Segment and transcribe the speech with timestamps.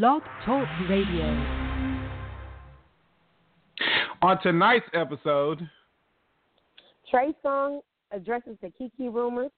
[0.00, 1.24] Blog Talk Radio.
[4.22, 5.60] On tonight's episode,
[7.08, 9.52] Trey Songz addresses the Keke rumors.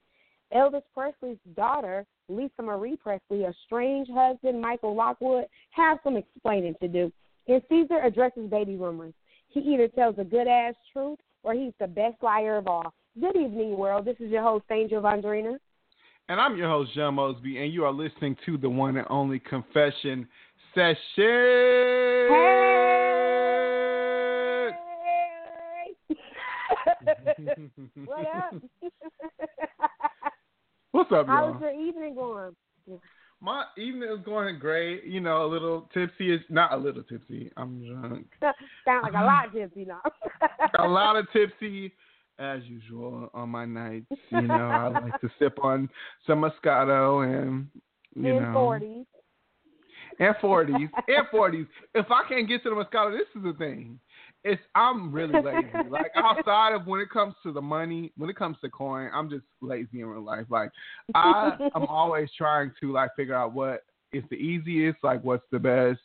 [0.54, 6.88] Elvis Presley's daughter, Lisa Marie Presley, a strange husband, Michael Lockwood, have some explaining to
[6.88, 7.10] do.
[7.48, 9.14] And Ceaser addresses baby rumors.
[9.48, 12.92] He either tells a good ass truth or he's the best liar of all.
[13.18, 14.04] Good evening, world.
[14.04, 15.56] This is your host, Angel Vondrina.
[16.28, 19.38] And I'm your host, John Mosby, and you are listening to the one and only
[19.38, 20.26] Confession
[20.74, 20.96] Session.
[28.04, 28.54] what up?
[30.90, 31.60] What's up, How's y'all?
[31.60, 32.56] your evening going?
[33.40, 35.04] My evening is going great.
[35.04, 37.52] You know, a little tipsy is not a little tipsy.
[37.56, 38.26] I'm drunk.
[38.84, 40.00] Sound like a lot, tipsy now.
[40.78, 41.92] a lot of tipsy
[42.38, 44.06] as usual on my nights.
[44.30, 45.88] You know, I like to sip on
[46.26, 47.68] some Moscato and
[48.14, 49.06] you In know forties.
[50.18, 51.66] and forties and forties.
[51.94, 53.98] If I can't get to the Moscato, this is the thing.
[54.44, 55.68] It's I'm really lazy.
[55.90, 59.28] like outside of when it comes to the money, when it comes to coin, I'm
[59.28, 60.46] just lazy in real life.
[60.48, 60.70] Like
[61.14, 65.58] I I'm always trying to like figure out what is the easiest, like what's the
[65.58, 66.00] best,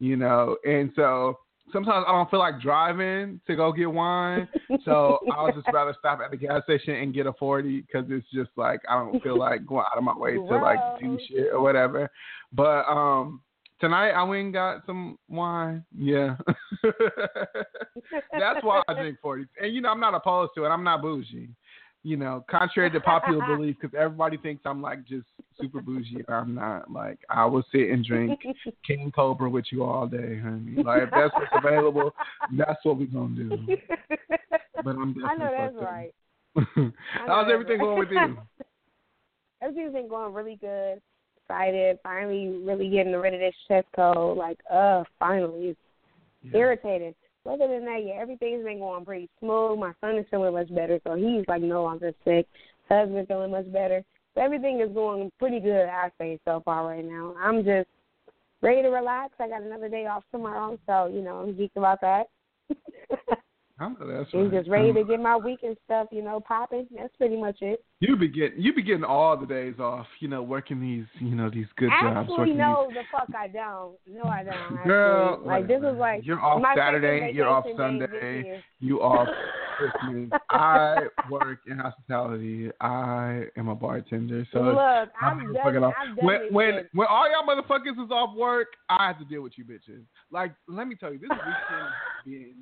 [0.00, 0.56] you know.
[0.66, 1.38] And so
[1.72, 4.48] sometimes I don't feel like driving to go get wine,
[4.84, 8.26] so I'll just rather stop at the gas station and get a forty because it's
[8.32, 11.48] just like I don't feel like going out of my way to like do shit
[11.52, 12.10] or whatever.
[12.52, 13.40] But um
[13.80, 15.84] tonight I went and got some wine.
[15.96, 16.36] Yeah,
[16.82, 19.48] that's why I drink forties.
[19.60, 20.68] And you know I'm not opposed to it.
[20.68, 21.50] I'm not bougie.
[22.06, 25.26] You know, contrary to popular belief, because everybody thinks I'm like just
[25.60, 26.24] super bougie.
[26.28, 26.88] I'm not.
[26.88, 28.40] Like I will sit and drink
[28.86, 30.80] King Cobra with you all day, honey.
[30.84, 32.14] Like if that's what's available,
[32.56, 33.66] that's what we're gonna do.
[34.84, 35.82] But I'm definitely I know that's up.
[35.82, 36.14] right.
[37.26, 37.84] How's everything right.
[37.84, 38.38] going with you?
[39.60, 41.02] Everything's been going really good.
[41.42, 41.98] Excited.
[42.04, 44.38] Finally, really getting rid of this chest cold.
[44.38, 45.70] Like, uh, finally.
[45.70, 45.80] It's
[46.54, 46.60] Yeah.
[46.60, 47.16] irritating.
[47.48, 49.78] Other than that, yeah, everything's been going pretty smooth.
[49.78, 52.46] My son is feeling much better, so he's like no longer sick.
[52.88, 54.04] Husband's feeling much better.
[54.34, 57.34] So everything is going pretty good, I say, so far right now.
[57.40, 57.88] I'm just
[58.62, 59.34] ready to relax.
[59.40, 62.26] I got another day off tomorrow, so you know I'm geeked about that.
[63.78, 64.52] I know that's I'm right.
[64.52, 66.86] just ready to Um, get my weekend stuff, you know, popping.
[66.96, 67.84] That's pretty much it.
[68.00, 70.06] You be getting you be getting all the days off.
[70.20, 72.28] You know, working these you know these good jobs.
[72.30, 73.96] Actually, no, the fuck I don't.
[74.06, 74.54] No, I don't.
[74.54, 74.88] these, Actually.
[74.88, 75.42] girl.
[75.44, 77.32] like this is like you're off Saturday.
[77.34, 78.62] You're off vacation day this Sunday.
[78.80, 79.28] You off
[79.78, 80.30] Christmas.
[80.50, 80.96] I
[81.30, 82.70] work in hospitality.
[82.80, 84.46] I am a bartender.
[84.52, 85.94] So Look, I'm done, fucking off.
[86.20, 89.64] When when when all y'all motherfuckers is off work, I have to deal with you
[89.64, 90.02] bitches.
[90.30, 92.54] Like, let me tell you, this weekend has been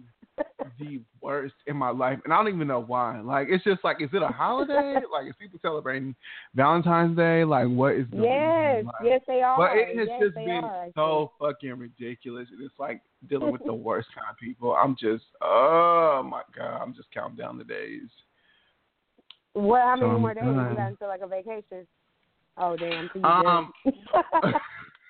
[0.79, 3.21] the worst in my life, and I don't even know why.
[3.21, 4.95] Like, it's just like, is it a holiday?
[5.13, 6.15] like, is people celebrating
[6.55, 7.45] Valentine's Day?
[7.45, 8.85] Like, what is Yes?
[8.85, 9.57] Like, yes they are.
[9.57, 12.49] but it has yes, just been are, so fucking ridiculous.
[12.61, 14.75] It's like dealing with the worst kind of people.
[14.75, 18.09] I'm just, oh my god, I'm just counting down the days.
[19.55, 19.83] What?
[19.83, 20.45] How many I'm more days?
[20.45, 20.77] You done.
[20.77, 21.87] got until like a vacation?
[22.57, 23.11] Oh damn!
[23.25, 23.73] Um.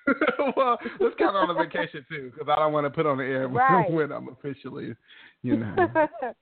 [0.55, 3.23] well, let's count on the vacation too, because I don't want to put on the
[3.23, 3.91] air when, Right.
[3.91, 4.95] when I'm officially,
[5.41, 5.89] you know.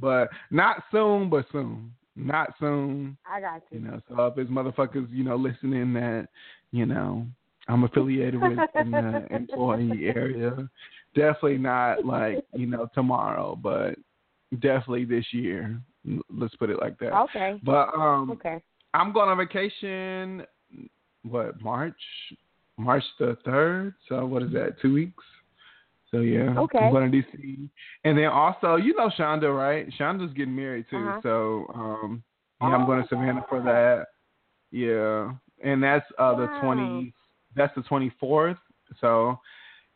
[0.00, 1.92] but not soon, but soon.
[2.16, 3.86] Not soon, I got you you.
[3.86, 4.00] know.
[4.08, 6.26] So if there's motherfuckers, you know, listening that,
[6.72, 7.24] you know,
[7.68, 10.68] I'm affiliated with in the employee area,
[11.14, 13.94] definitely not like you know tomorrow, but
[14.58, 15.80] definitely this year.
[16.34, 17.12] Let's put it like that.
[17.14, 17.60] Okay.
[17.62, 18.60] But um, Okay.
[18.94, 20.44] I'm going on vacation.
[21.22, 21.94] What March?
[22.78, 23.94] March the third.
[24.08, 24.80] So what is that?
[24.80, 25.24] Two weeks.
[26.10, 26.58] So yeah.
[26.58, 26.78] Okay.
[26.78, 27.68] I'm going to DC,
[28.04, 29.92] and then also you know Shonda, right?
[29.98, 30.96] Shonda's getting married too.
[30.96, 31.20] Uh-huh.
[31.22, 32.22] So um,
[32.62, 34.06] yeah, I'm going to Savannah for that.
[34.70, 35.32] Yeah,
[35.62, 36.60] and that's uh the Wow.
[36.60, 37.12] twenty.
[37.54, 38.58] That's the twenty fourth.
[39.00, 39.38] So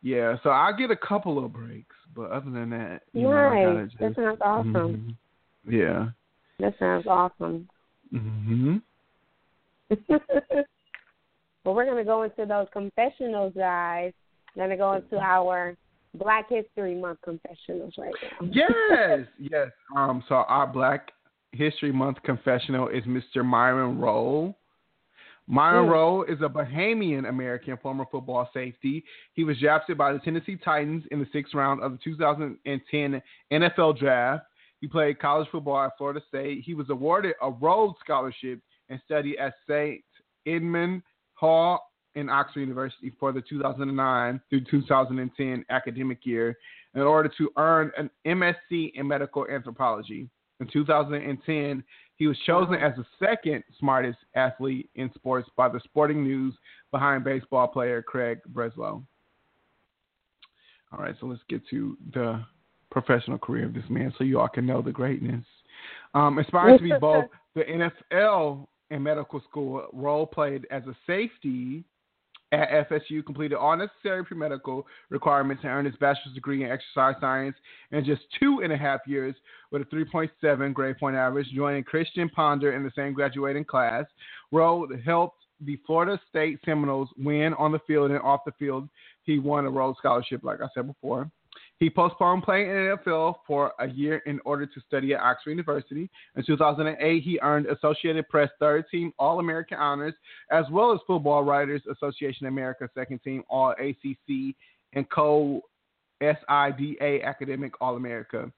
[0.03, 3.63] yeah, so I get a couple of breaks, but other than that, you know, I
[3.63, 3.99] gotta just.
[3.99, 5.17] That sounds awesome.
[5.67, 5.73] Mhm.
[5.73, 6.09] Yeah.
[6.59, 7.69] That sounds awesome.
[8.11, 8.77] hmm
[11.65, 14.13] well, we're gonna go into those confessionals, guys.
[14.57, 15.77] We're gonna go into our
[16.15, 18.49] Black History Month confessionals right now.
[18.53, 19.69] Yes, yes.
[19.97, 21.11] Um, so our Black
[21.53, 23.45] History Month confessional is Mr.
[23.45, 24.57] Myron Rolle.
[25.49, 25.93] Myron Mm.
[25.93, 29.05] Rolle is a Bahamian American former football safety.
[29.35, 33.21] He was drafted by the Tennessee Titans in the sixth round of the 2010
[33.53, 34.45] NFL Draft.
[34.81, 36.63] He played college football at Florida State.
[36.65, 40.03] He was awarded a Rhodes Scholarship and studied at St.
[40.47, 41.03] Edmund
[41.35, 46.57] Hall in Oxford University for the 2009 through 2010 academic year
[46.95, 50.29] in order to earn an MSc in medical anthropology.
[50.61, 51.83] In 2010,
[52.17, 56.55] he was chosen as the second smartest athlete in sports by the Sporting News
[56.91, 59.03] behind baseball player Craig Breslow.
[60.93, 62.45] All right, so let's get to the
[62.91, 65.45] professional career of this man so you all can know the greatness.
[66.15, 67.25] Um, aspiring to be both
[67.55, 71.85] the NFL and medical school, Rolle played as a safety
[72.53, 77.57] at FSU, completed all necessary pre-medical requirements, and earned his bachelor's degree in exercise science
[77.93, 79.35] in just two and a half years
[79.71, 84.05] with a 3.7 grade point average, joining Christian Ponder in the same graduating class.
[84.53, 88.89] Rolle helped the Florida State Seminoles win on the field and off the field.
[89.23, 91.31] He won a Rhodes Scholarship, like I said before.
[91.79, 95.51] He postponed playing in the NFL for a year in order to study at Oxford
[95.51, 96.09] University.
[96.37, 100.15] In 2008, he earned Associated Press third team All American honors,
[100.51, 104.55] as well as Football Writers Association America second team All ACC
[104.93, 105.61] and co
[106.23, 108.51] SIDA Academic All America.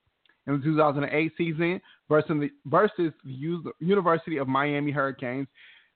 [0.47, 5.49] In the 2008 season versus the, versus the University of Miami Hurricanes,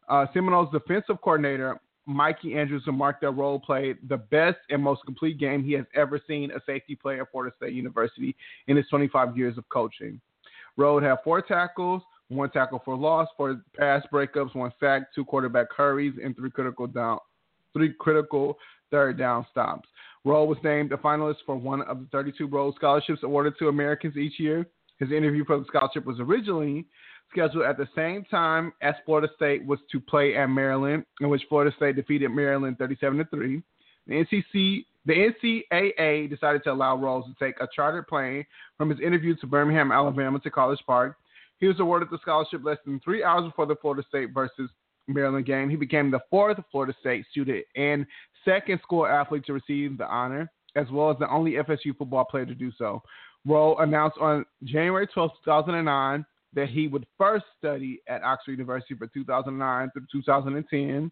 [0.09, 5.39] uh, Seminoles defensive coordinator Mikey Andrews remarked that Rolle played the best and most complete
[5.39, 8.35] game he has ever seen a safety play at Florida State University
[8.67, 10.19] in his 25 years of coaching.
[10.79, 15.67] Rolle had four tackles, one tackle for loss, four pass breakups, one sack, two quarterback
[15.77, 17.19] hurries, and three critical down,
[17.75, 18.57] three critical
[18.91, 19.87] third down stops.
[20.25, 24.17] Rolle was named a finalist for one of the 32 Rhodes scholarships awarded to Americans
[24.17, 24.67] each year.
[24.99, 26.87] His interview for the scholarship was originally
[27.31, 31.43] scheduled at the same time as Florida State was to play at Maryland, in which
[31.49, 33.63] Florida State defeated Maryland 37 to 3.
[34.07, 35.33] The NCC the
[35.73, 38.45] NCAA decided to allow Rhodes to take a chartered plane
[38.77, 41.17] from his interview to Birmingham, Alabama to College Park.
[41.61, 44.69] He was awarded the scholarship less than three hours before the Florida State versus
[45.07, 45.71] Maryland game.
[45.71, 48.07] He became the fourth Florida State student and
[48.45, 52.45] second school athlete to receive the honor, as well as the only FSU football player
[52.45, 53.03] to do so.
[53.47, 56.25] Rolle announced on January 12, 2009,
[56.55, 61.11] that he would first study at Oxford University for 2009 through 2010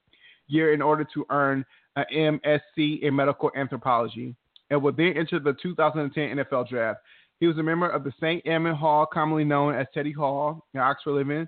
[0.48, 1.64] year in order to earn
[1.96, 4.34] an MSc in medical anthropology
[4.70, 7.00] and would then enter the 2010 NFL draft.
[7.40, 8.42] He was a member of the St.
[8.46, 11.46] Edmund Hall, commonly known as Teddy Hall, in Oxford, living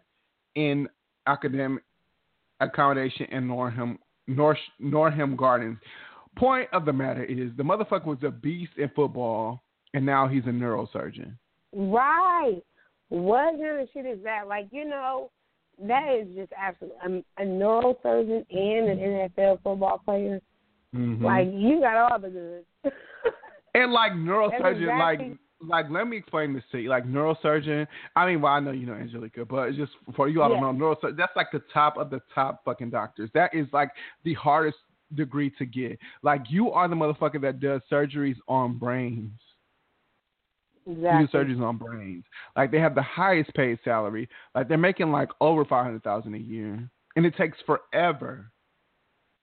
[0.55, 0.89] in
[1.27, 1.83] academic
[2.61, 5.79] accommodation in Norham, North, Norham Gardens.
[6.37, 9.63] Point of the matter is, the motherfucker was a beast in football,
[9.95, 11.33] and now he's a neurosurgeon.
[11.73, 12.63] Right.
[13.09, 14.49] What kind of shit is that?
[14.49, 15.31] Like, you know,
[15.87, 20.41] that is just absolutely a, a neurosurgeon and an NFL football player.
[20.95, 21.23] Mhm.
[21.23, 22.67] Like, you got all the goods.
[23.75, 26.89] And like neurosurgeon, exactly- like like let me explain this to you.
[26.89, 30.41] Like neurosurgeon, I mean, well, I know you know Angelica, but it's just for you
[30.43, 30.59] all Yeah.
[30.61, 31.17] don't know neurosurgeon.
[31.17, 33.31] That's like the top of the top fucking doctors.
[33.35, 33.91] That is like
[34.25, 34.79] the hardest
[35.15, 35.99] degree to get.
[36.23, 39.33] Like you are the motherfucker that does surgeries on brains.
[40.89, 41.55] Exactly.
[41.63, 42.25] on brains.
[42.57, 44.29] Like they have the highest paid salary.
[44.55, 48.51] Like they're making like over five hundred thousand a year, and it takes forever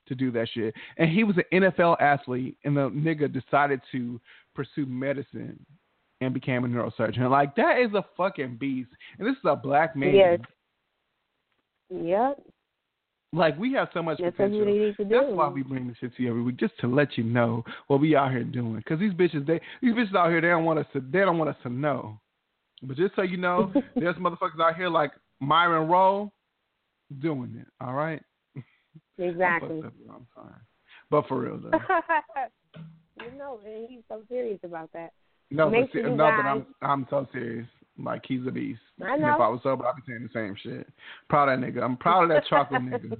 [0.07, 0.73] to do that shit.
[0.97, 4.19] And he was an NFL athlete, and the nigga decided to
[4.55, 5.63] pursue medicine
[6.21, 7.29] and became a neurosurgeon.
[7.29, 8.89] Like that is a fucking beast.
[9.19, 10.15] And this is a black man.
[10.15, 10.39] Yes.
[11.89, 12.41] Yep.
[13.35, 14.65] Like we have so much That's potential.
[14.65, 15.09] we need to do.
[15.09, 17.63] That's why we bring this shit to you every week, just to let you know
[17.87, 18.77] what we out here doing.
[18.77, 21.37] Because these bitches, they these bitches out here, they don't want us to, they don't
[21.37, 22.19] want us to know.
[22.81, 25.11] But just so you know, there's motherfuckers out here like
[25.41, 26.31] Myron Rolle
[27.21, 27.67] doing it.
[27.81, 28.21] All right.
[28.55, 28.63] I'm
[29.19, 29.81] Exactly.
[29.83, 30.53] I'm sorry.
[31.11, 31.77] But for real though,
[33.21, 35.11] you know, he's so serious about that.
[35.51, 37.67] no, but, no, but I'm I'm so serious.
[37.97, 38.81] Like he's a beast.
[39.01, 39.35] I And know.
[39.35, 40.87] if I was sober, I'd be saying the same shit.
[41.29, 41.81] Proud of that nigga.
[41.83, 43.17] I'm proud of that chocolate nigga.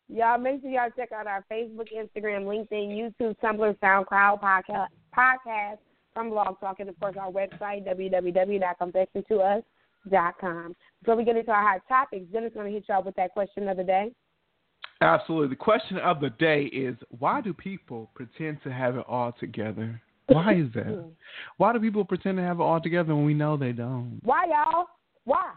[0.09, 5.79] y'all make sure y'all check out our Facebook, Instagram, LinkedIn, YouTube, Tumblr, SoundCloud, podcast, podcast
[6.15, 10.75] from Blog Talk, and of course our website www.confessiontous.com.
[11.03, 13.69] Before we get into our hot topics, Dennis going to hit y'all with that question
[13.69, 14.13] of the day.
[15.03, 15.49] Absolutely.
[15.49, 20.01] The question of the day is why do people pretend to have it all together?
[20.27, 20.87] Why is that?
[20.93, 21.09] Hmm.
[21.57, 24.21] Why do people pretend to have it all together when we know they don't?
[24.23, 24.87] Why y'all?
[25.25, 25.53] Why?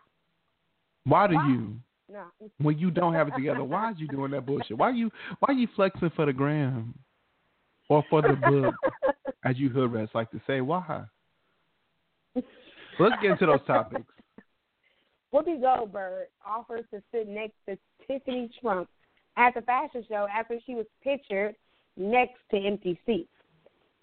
[1.03, 1.47] Why do Why?
[1.47, 1.75] you?
[2.11, 2.23] No.
[2.57, 4.77] When you don't have it together, why is you doing that bullshit?
[4.77, 6.93] Why you why you flexing for the gram?
[7.87, 8.73] Or for the book,
[9.45, 11.03] as you hood rats like to say, why?
[12.33, 14.09] Let's get into those topics.
[15.33, 18.89] Whoopi Goldberg offers to sit next to Tiffany Trump
[19.38, 21.56] at the fashion show after she was pictured
[21.98, 23.30] next to empty seats.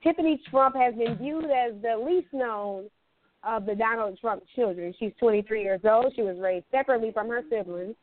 [0.02, 2.90] Tiffany Trump has been viewed as the least known
[3.44, 4.94] of the Donald Trump children.
[4.98, 6.12] She's 23 years old.
[6.14, 7.94] She was raised separately from her siblings,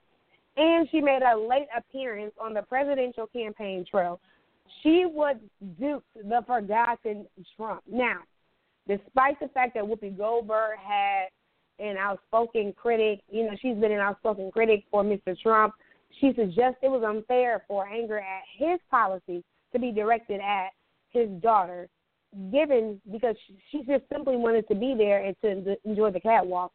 [0.58, 4.20] and she made a late appearance on the presidential campaign trail.
[4.84, 5.36] She was
[5.80, 7.26] duped the forgotten
[7.58, 7.84] Trump.
[7.90, 8.20] Now,
[8.88, 11.28] despite the fact that Whoopi Goldberg had
[11.80, 15.38] an outspoken critic, you know, she's been an outspoken critic for Mr.
[15.42, 15.74] Trump.
[16.20, 20.70] She suggests it was unfair for anger at his policies to be directed at
[21.12, 21.88] his daughter,
[22.51, 23.36] given because
[23.72, 26.72] she just simply wanted to be there and to enjoy the catwalk.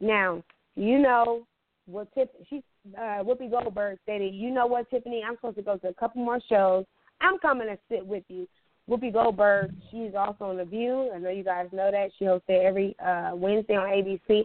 [0.00, 0.42] Now,
[0.74, 1.46] you know
[1.86, 2.62] what Tip she
[2.96, 6.24] uh Whoopi Goldberg stated, you know what, Tiffany, I'm supposed to go to a couple
[6.24, 6.84] more shows.
[7.20, 8.46] I'm coming to sit with you.
[8.88, 11.10] Whoopi Goldberg, she's also on The View.
[11.14, 12.10] I know you guys know that.
[12.18, 14.44] She hosts it every uh Wednesday on ABC.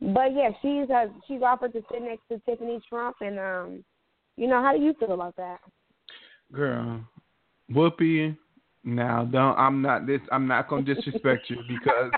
[0.00, 3.84] But yeah, she's uh, she's offered to sit next to Tiffany Trump and um
[4.36, 5.60] you know, how do you feel about that?
[6.52, 7.00] Girl,
[7.70, 8.36] Whoopi,
[8.82, 12.10] now don't I'm not this I'm not gonna disrespect you because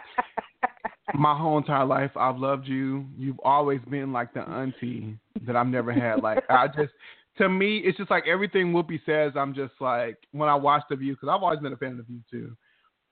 [1.15, 3.07] my whole entire life I've loved you.
[3.17, 6.23] You've always been like the auntie that I've never had.
[6.23, 6.93] Like I just
[7.39, 9.33] to me it's just like everything Whoopi says.
[9.37, 11.99] I'm just like when I watch the View because I've always been a fan of
[11.99, 12.57] the View too.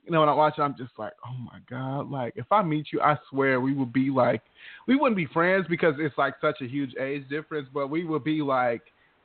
[0.05, 2.11] You know when I watch it, I'm just like, oh my god!
[2.11, 4.43] Like if I meet you, I swear we would be like,
[4.87, 8.25] we wouldn't be friends because it's like such a huge age difference, but we would
[8.25, 8.83] be like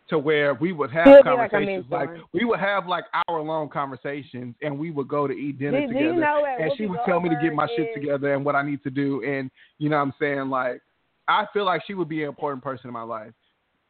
[0.10, 3.70] to where we would have be conversations like, like, we would have like hour long
[3.70, 7.20] conversations and we would go to eat dinner together you know and she would tell
[7.20, 9.88] me to get my Goldberg shit together and what I need to do and you
[9.88, 10.82] know what I'm saying like
[11.30, 13.34] I feel like she would be an important person in my life.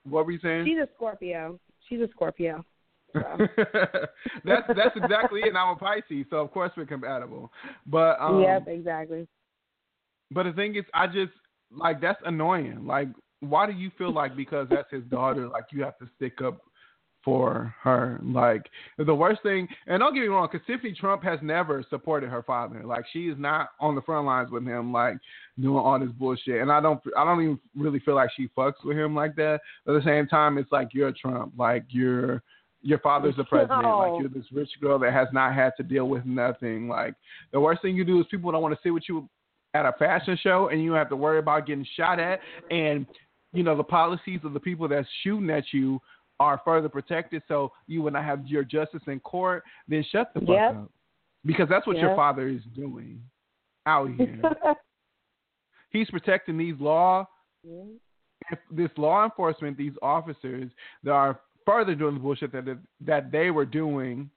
[0.03, 0.65] What were you saying?
[0.65, 1.58] She's a Scorpio.
[1.88, 2.65] She's a Scorpio.
[3.13, 3.22] So.
[4.46, 5.50] that's that's exactly it.
[5.50, 7.51] And I'm a Pisces, so of course we're compatible.
[7.86, 9.28] But um, yep, exactly.
[10.32, 11.32] but the thing is, I just
[11.72, 12.86] like that's annoying.
[12.86, 13.10] Like,
[13.42, 16.60] why do you feel like because that's his daughter, like you have to stick up
[17.24, 18.20] for her?
[18.24, 18.63] Like
[18.98, 22.44] the worst thing, and don't get me wrong, because Tiffany Trump has never supported her
[22.44, 22.84] father.
[22.86, 25.16] Like she is not on the front lines with him, like
[25.60, 26.62] doing all this bullshit.
[26.62, 29.62] And I don't, I don't even really feel like she fucks with him like that.
[29.86, 32.44] But at the same time, it's like you're Trump, like you're.
[32.81, 33.81] Your father's the president.
[33.83, 34.00] No.
[34.00, 36.88] Like you're this rich girl that has not had to deal with nothing.
[36.88, 37.13] Like
[37.51, 39.27] the worst thing you do is people don't want to sit with you
[39.74, 42.39] at a fashion show and you have to worry about getting shot at
[42.71, 43.05] and
[43.53, 46.00] you know the policies of the people that's shooting at you
[46.39, 50.39] are further protected so you will not have your justice in court then shut the
[50.39, 50.71] fuck Yep.
[50.75, 50.91] up
[51.45, 53.21] because that's what your father is doing
[53.86, 54.41] out here
[55.91, 57.27] he's protecting these law
[58.71, 60.71] this law enforcement these officers
[61.03, 64.30] that are further doing the bullshit that that they were doing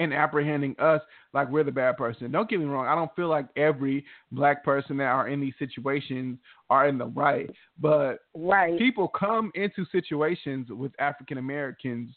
[0.00, 1.02] and apprehending us
[1.34, 2.32] like we're the bad person.
[2.32, 2.86] Don't get me wrong.
[2.86, 6.38] I don't feel like every black person that are in these situations
[6.70, 8.78] are in the right, but right.
[8.78, 12.10] people come into situations with African Americans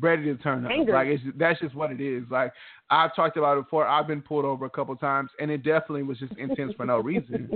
[0.00, 0.72] ready to turn up.
[0.88, 2.24] Like it's that's just what it is.
[2.30, 2.52] Like
[2.90, 3.86] I've talked about it before.
[3.86, 6.98] I've been pulled over a couple times, and it definitely was just intense for no
[6.98, 7.50] reason.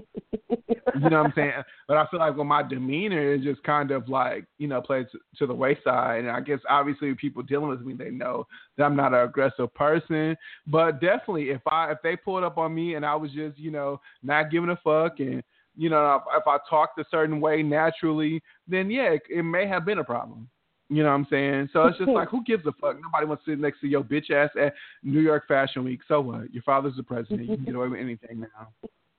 [0.95, 1.53] You know what I'm saying?
[1.89, 5.07] But I feel like when my demeanor is just kind of like, you know, plays
[5.39, 6.21] to the wayside.
[6.21, 8.45] And I guess obviously people dealing with me, they know
[8.77, 10.37] that I'm not an aggressive person.
[10.67, 13.71] But definitely if I if they pulled up on me and I was just, you
[13.71, 15.45] know, not giving a fuck and
[15.77, 19.67] you know, if, if I talked a certain way naturally, then yeah, it, it may
[19.69, 20.49] have been a problem.
[20.89, 21.71] You know what I'm saying?
[21.73, 22.97] So it's just like, who gives a fuck?
[23.03, 26.01] Nobody wants to sit next to your bitch ass at New York Fashion Week.
[26.07, 26.53] So what?
[26.55, 27.49] Your father's the president.
[27.49, 28.69] You can get away with anything now.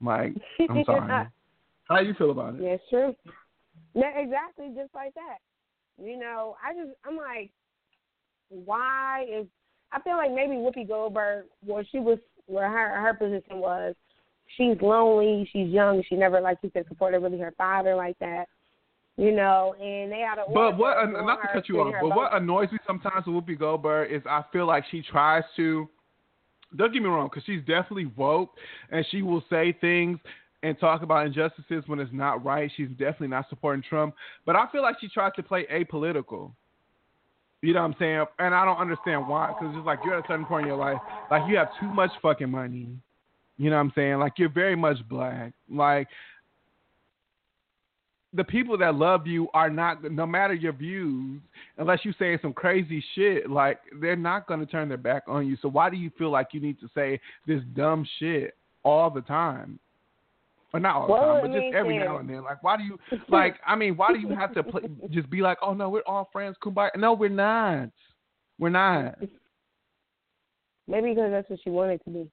[0.02, 0.34] Like,
[0.70, 1.28] I'm sorry.
[1.90, 2.62] How you feel about it?
[2.62, 3.16] Yeah, it's true.
[3.94, 5.38] Yeah, exactly, just like that.
[6.02, 7.50] You know, I just I'm like,
[8.50, 9.48] why is
[9.92, 13.96] I feel like maybe Whoopi Goldberg, where she was, where her her position was,
[14.56, 18.46] she's lonely, she's young, she never like you said supported really her father like that.
[19.18, 20.44] You know, and they had a.
[20.54, 24.12] But what, not to cut you off, but what annoys me sometimes with Whoopi Goldberg
[24.12, 25.90] is I feel like she tries to.
[26.76, 28.52] Don't get me wrong, because she's definitely woke,
[28.92, 30.20] and she will say things
[30.64, 32.70] and talk about injustices when it's not right.
[32.76, 36.52] She's definitely not supporting Trump, but I feel like she tries to play apolitical.
[37.62, 38.26] You know what I'm saying?
[38.38, 40.78] And I don't understand why, because it's like you're at a certain point in your
[40.78, 41.00] life,
[41.32, 42.90] like you have too much fucking money.
[43.58, 44.20] You know what I'm saying?
[44.20, 45.54] Like you're very much black.
[45.72, 46.08] Like
[48.34, 51.42] the people that love you are not, no matter your views,
[51.78, 55.48] unless you say some crazy shit, like they're not going to turn their back on
[55.48, 55.58] you.
[55.62, 59.22] So why do you feel like you need to say this dumb shit all the
[59.22, 59.80] time?
[60.74, 62.44] Or not all the Well, time, but just every now and then.
[62.44, 63.56] Like, why do you like?
[63.66, 66.30] I mean, why do you have to play, just be like, oh no, we're all
[66.34, 66.90] friends, kumbaya?
[66.98, 67.90] No, we're not.
[68.60, 69.16] We're not.
[70.88, 72.30] Maybe because that's what she wanted to be.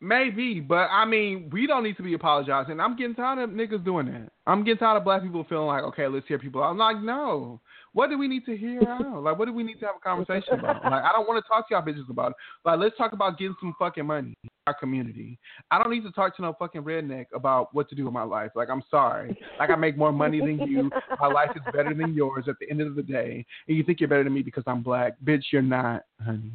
[0.00, 2.78] Maybe, but I mean, we don't need to be apologizing.
[2.78, 4.30] I'm getting tired of niggas doing that.
[4.46, 6.62] I'm getting tired of black people feeling like, okay, let's hear people.
[6.62, 7.60] I'm like, no.
[7.94, 9.24] What do we need to hear out?
[9.24, 10.84] Like, what do we need to have a conversation about?
[10.84, 12.36] Like, I don't want to talk to y'all bitches about it.
[12.64, 15.36] Like, let's talk about getting some fucking money in our community.
[15.72, 18.22] I don't need to talk to no fucking redneck about what to do with my
[18.22, 18.52] life.
[18.54, 19.36] Like, I'm sorry.
[19.58, 20.90] Like, I make more money than you.
[21.18, 23.44] My life is better than yours at the end of the day.
[23.66, 25.16] And you think you're better than me because I'm black.
[25.24, 26.52] Bitch, you're not, honey.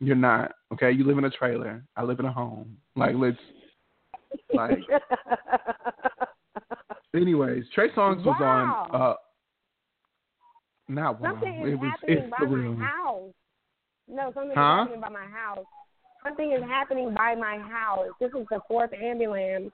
[0.00, 0.52] You're not.
[0.72, 1.82] Okay, you live in a trailer.
[1.96, 2.76] I live in a home.
[2.96, 3.38] Like let's
[4.52, 4.78] like
[7.14, 8.88] anyways, Trey Songz was Wow.
[8.92, 9.14] on uh
[10.88, 11.32] not wow.
[11.32, 13.32] Something It is was happening it's by my house.
[14.08, 14.62] No, something Huh?
[14.62, 15.66] is happening by my house.
[16.24, 18.08] Something is happening by my house.
[18.20, 19.72] This is the fourth ambulance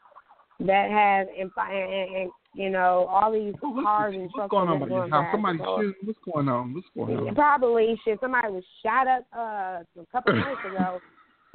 [0.60, 4.78] that has, and, and, and you know, all these what's, cars and what's going on
[4.80, 5.26] by just your house?
[5.32, 5.94] Somebody shooting.
[6.04, 6.74] What's going on?
[6.74, 7.34] What's going on?
[7.34, 8.18] Probably shit.
[8.20, 11.00] Somebody was shot up uh, a couple months ago.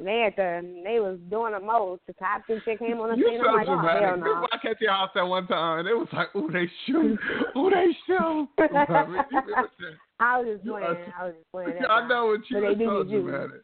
[0.00, 0.62] They had to.
[0.84, 2.02] They was doing the most.
[2.06, 3.40] The cops and shit came on the scene.
[3.42, 4.46] so I'm like, oh hell no.
[4.52, 7.18] I to your house that one time and it was like, ooh, they shoot.
[7.56, 8.48] ooh, they shoot.
[8.58, 9.94] I mean, you remember that?
[10.20, 10.84] I was just playing.
[11.18, 11.78] I was just playing.
[11.88, 13.62] I know what you were so dramatic.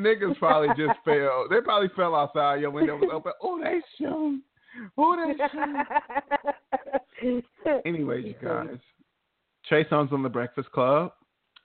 [0.00, 1.46] Niggas probably just fell.
[1.50, 2.60] They probably fell outside.
[2.60, 3.32] Your window was open.
[3.42, 4.42] Oh, they shoot.
[4.96, 5.16] Oh,
[7.22, 7.42] they.
[7.84, 8.78] Anyways, you guys,
[9.68, 11.12] Trey Songz on the Breakfast Club,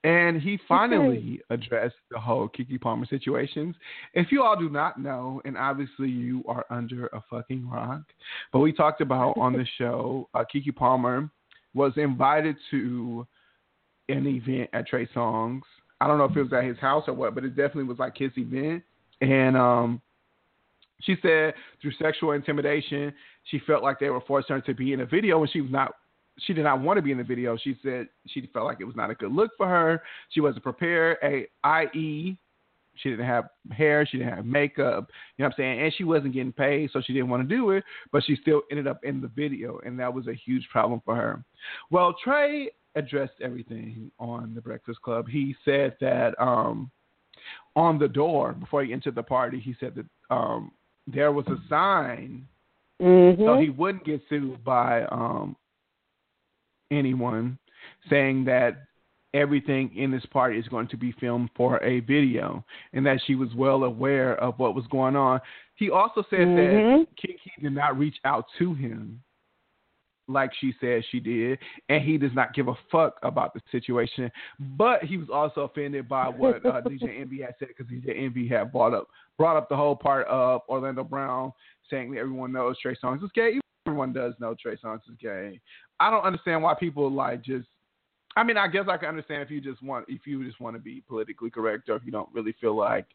[0.04, 3.76] and he finally addressed the whole Keke Palmer situations.
[4.14, 8.02] If you all do not know, and obviously you are under a fucking rock,
[8.52, 11.30] but we talked about on the show, uh, Keke Palmer
[11.74, 13.26] was invited to
[14.10, 15.62] an event at Trey Songz.
[16.02, 18.00] I don't know if it was at his house or what, but it definitely was
[18.00, 18.84] like his event,
[19.22, 20.02] and um.
[21.02, 25.02] She said through sexual intimidation, she felt like they were forcing her to be in
[25.02, 25.94] a video and she was not
[26.40, 27.58] she did not want to be in the video.
[27.58, 30.02] She said she felt like it was not a good look for her.
[30.30, 32.38] She wasn't prepared, a i.e.
[32.96, 35.82] she didn't have hair, she didn't have makeup, you know what I'm saying?
[35.82, 38.64] And she wasn't getting paid, so she didn't want to do it, but she still
[38.70, 41.44] ended up in the video and that was a huge problem for her.
[41.90, 45.28] Well, Trey addressed everything on the Breakfast Club.
[45.30, 46.92] He said that um
[47.76, 50.72] on the door before he entered the party, he said that um
[51.08, 52.48] there was a sign
[53.02, 53.44] Mm-hmm.
[53.44, 55.58] so he wouldn't get sued by um,
[56.92, 57.58] anyone,
[58.10, 58.86] saying that
[59.34, 62.64] everything in this party is going to be filmed for a video,
[62.94, 65.42] and that she was well aware of what was going on.
[65.76, 67.08] He also said that Mhm.
[67.22, 69.22] Keke did not reach out to him
[70.28, 71.60] like she said she did,
[71.90, 74.32] and he does not give a fuck about the situation.
[74.78, 78.48] But he was also offended by what uh, DJ Envy had said because DJ Envy
[78.48, 79.08] had brought up
[79.38, 81.52] brought up the whole part of Orlando Brown
[81.90, 83.60] saying that everyone knows Trey Songz is gay.
[83.86, 85.60] Everyone does know Trey Songz is gay.
[86.00, 87.68] I don't understand why people like just.
[88.38, 90.76] I mean, I guess I can understand if you just want if you just want
[90.76, 93.06] to be politically correct or if you don't really feel like.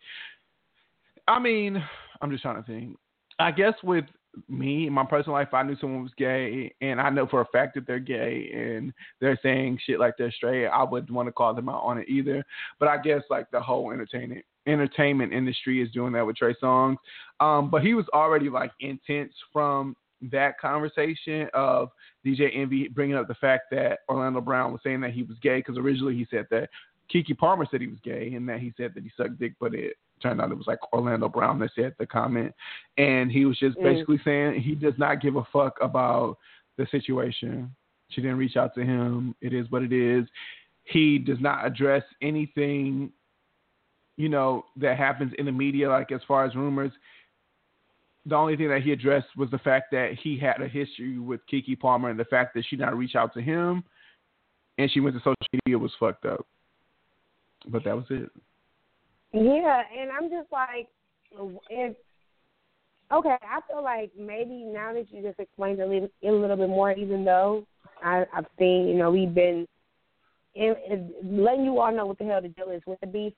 [1.28, 1.82] I mean,
[2.20, 2.96] I'm just trying to think.
[3.38, 4.04] I guess with
[4.48, 7.40] me in my personal life, if I knew someone was gay and I know for
[7.40, 11.28] a fact that they're gay and they're saying shit like they're straight, I wouldn't want
[11.28, 12.44] to call them out on it either.
[12.78, 16.96] But I guess like the whole entertainment entertainment industry is doing that with Trey Songz.
[17.40, 19.96] Um, but he was already like intense from
[20.30, 21.88] that conversation of
[22.26, 25.58] DJ Envy bringing up the fact that Orlando Brown was saying that he was gay
[25.58, 26.68] because originally he said that
[27.12, 29.74] Keke Palmer said he was gay and that he said that he sucked dick, but
[29.74, 32.54] it turned out it was like Orlando Brown that said the comment,
[32.98, 33.82] and he was just Mm.
[33.82, 36.38] basically saying he does not give a fuck about
[36.76, 37.74] the situation.
[38.10, 39.34] She didn't reach out to him.
[39.40, 40.28] It is what it is.
[40.84, 43.12] He does not address anything,
[44.16, 46.92] you know, that happens in the media, like as far as rumors.
[48.26, 51.40] The only thing that he addressed was the fact that he had a history with
[51.46, 53.82] Keke Palmer and the fact that she not reach out to him,
[54.78, 56.46] and she went to social media was fucked up.
[57.68, 58.30] But that was it.
[59.32, 60.88] Yeah, and I'm just like,
[61.68, 61.96] if
[63.12, 66.68] okay, I feel like maybe now that you just explained a little, a little bit
[66.68, 67.64] more, even though
[68.02, 69.66] I, I've seen, you know, we've been
[70.54, 73.32] in, in, letting you all know what the hell the deal is with the beef.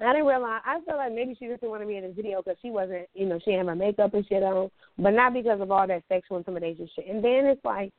[0.00, 0.62] I didn't realize.
[0.64, 2.70] I feel like maybe she just didn't want to be in the video because she
[2.70, 5.86] wasn't, you know, she have her makeup and shit on, but not because of all
[5.86, 7.06] that sexual intimidation shit.
[7.06, 7.92] And then it's like,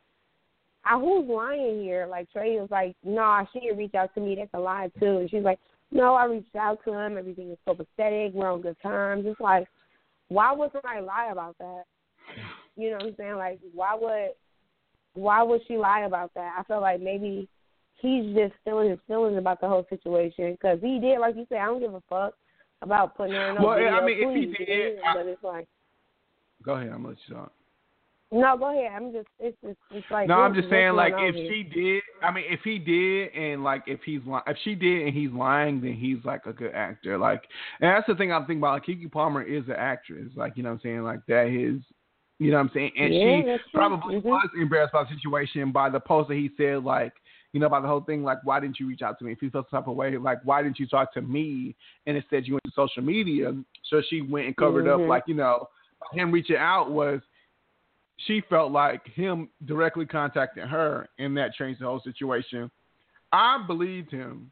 [0.83, 2.07] I, who's lying here?
[2.09, 4.35] Like Trey was like, "Nah, she didn't reach out to me.
[4.35, 5.59] That's a lie too." And she's like,
[5.91, 7.17] "No, I reached out to him.
[7.17, 8.33] Everything is so pathetic.
[8.33, 9.67] We're on good terms." It's like,
[10.29, 11.83] why would somebody lie about that?
[12.77, 13.35] You know what I'm saying?
[13.35, 14.29] Like, why would
[15.13, 16.55] why would she lie about that?
[16.57, 17.47] I feel like maybe
[17.95, 21.59] he's just feeling his feelings about the whole situation because he did, like you said,
[21.59, 22.33] I don't give a fuck
[22.81, 23.91] about putting her in no Well, video.
[23.93, 25.67] I mean, if he did, I- but it's like,
[26.63, 27.51] Go ahead, I'm gonna let you talk.
[28.31, 28.91] No, go ahead.
[28.95, 31.49] I'm just it's just it's like No, I'm just saying, like, if here?
[31.49, 35.07] she did, I mean, if he did, and like, if he's li- if she did,
[35.07, 37.17] and he's lying, then he's like a good actor.
[37.17, 37.43] Like,
[37.81, 38.73] and that's the thing I'm thinking about.
[38.73, 40.31] Like, Keke Palmer is an actress.
[40.35, 41.03] Like, you know what I'm saying?
[41.03, 41.81] Like, that is,
[42.39, 42.91] you know what I'm saying?
[42.97, 44.23] And Yeah, she probably Mhm.
[44.23, 47.13] was embarrassed by the situation by the post that he said, like,
[47.51, 49.33] you know, by the whole thing, like, why didn't you reach out to me?
[49.33, 51.75] If you felt some type of way, like, why didn't you talk to me?
[52.05, 53.53] And instead, you went to social media.
[53.89, 55.09] So she went and covered up, Mhm.
[55.09, 55.67] like, you know,
[56.13, 57.21] him reaching out was
[58.27, 62.69] she felt like him directly contacting her and that changed the whole situation.
[63.31, 64.51] I believed him.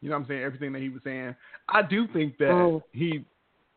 [0.00, 0.42] You know what I'm saying?
[0.42, 1.34] Everything that he was saying.
[1.68, 2.82] I do think that Oh.
[2.92, 3.24] he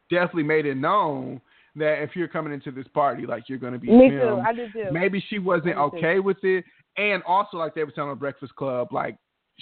[0.10, 1.40] definitely made it known
[1.76, 4.42] that if you're coming into this party, like you're going to be Me too.
[4.46, 4.88] I do too.
[4.92, 5.80] Maybe she wasn't do too.
[5.80, 6.66] okay with it.
[6.98, 9.18] And also, like they were telling the Breakfast Club, like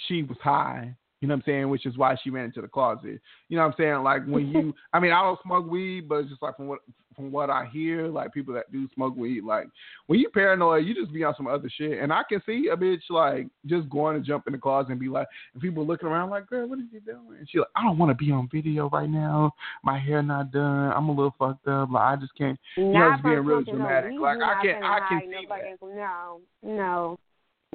[0.06, 0.94] she was high.
[1.20, 1.68] You know what I'm saying?
[1.68, 3.20] Which is why she ran into the closet.
[3.48, 4.02] You know what I'm saying?
[4.04, 6.78] Like when you, I mean, I don't smoke weed, but it's just like from what
[7.16, 9.66] from what I hear, like people that do smoke weed, like
[10.06, 11.98] when you paranoid, you just be on some other shit.
[12.00, 15.00] And I can see a bitch like just going to jump in the closet and
[15.00, 17.38] be like, and people looking around like, girl, what are you doing?
[17.40, 19.52] And she like, I don't want to be on video right now.
[19.82, 20.92] My hair not done.
[20.92, 21.90] I'm a little fucked up.
[21.90, 22.56] Like I just can't.
[22.76, 25.46] you know, Not it's being really smoking no Like, I can- I can no see
[25.48, 27.18] fucking- No, no,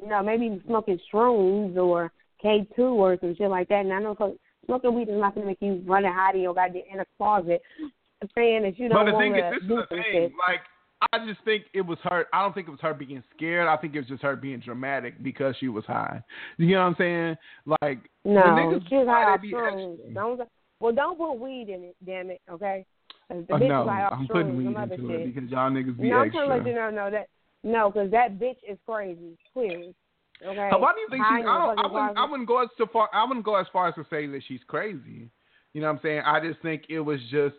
[0.06, 0.22] no.
[0.22, 2.10] Maybe smoking shrooms or
[2.44, 3.80] K two or some shit like that.
[3.80, 6.54] And I know smoking weed is not gonna make you run and hide in your
[6.54, 7.62] goddamn in a closet,
[8.36, 10.04] saying that you don't the want thing is, to this is do the thing.
[10.12, 10.32] shit.
[10.46, 10.60] Like,
[11.12, 12.26] I just think it was her.
[12.32, 13.66] I don't think it was her being scared.
[13.66, 16.22] I think it was just her being dramatic because she was high.
[16.58, 17.36] You know what I'm saying?
[17.82, 19.92] Like, No, niggas she's high, high they off be shrooms.
[19.94, 20.14] extra.
[20.14, 20.40] Don't
[20.80, 21.96] well, don't put weed in it.
[22.04, 22.84] Damn it, okay?
[23.30, 25.10] The Oh, bitch no, is I'm putting weed into shit.
[25.10, 26.46] it because y'all niggas be no, I'm extra.
[26.46, 27.28] trying to let you know, no, that
[27.62, 29.38] no, because that bitch is crazy.
[29.52, 29.94] Clearly,
[30.42, 30.70] okay.
[30.76, 31.46] Why do you think she's?
[31.46, 31.78] I don't.
[31.78, 32.18] I wouldn't.
[32.18, 33.08] I wouldn't go as so far.
[33.12, 35.28] I wouldn't go as far as to say that she's crazy.
[35.72, 36.22] You know what I'm saying?
[36.24, 37.56] I just think it was just.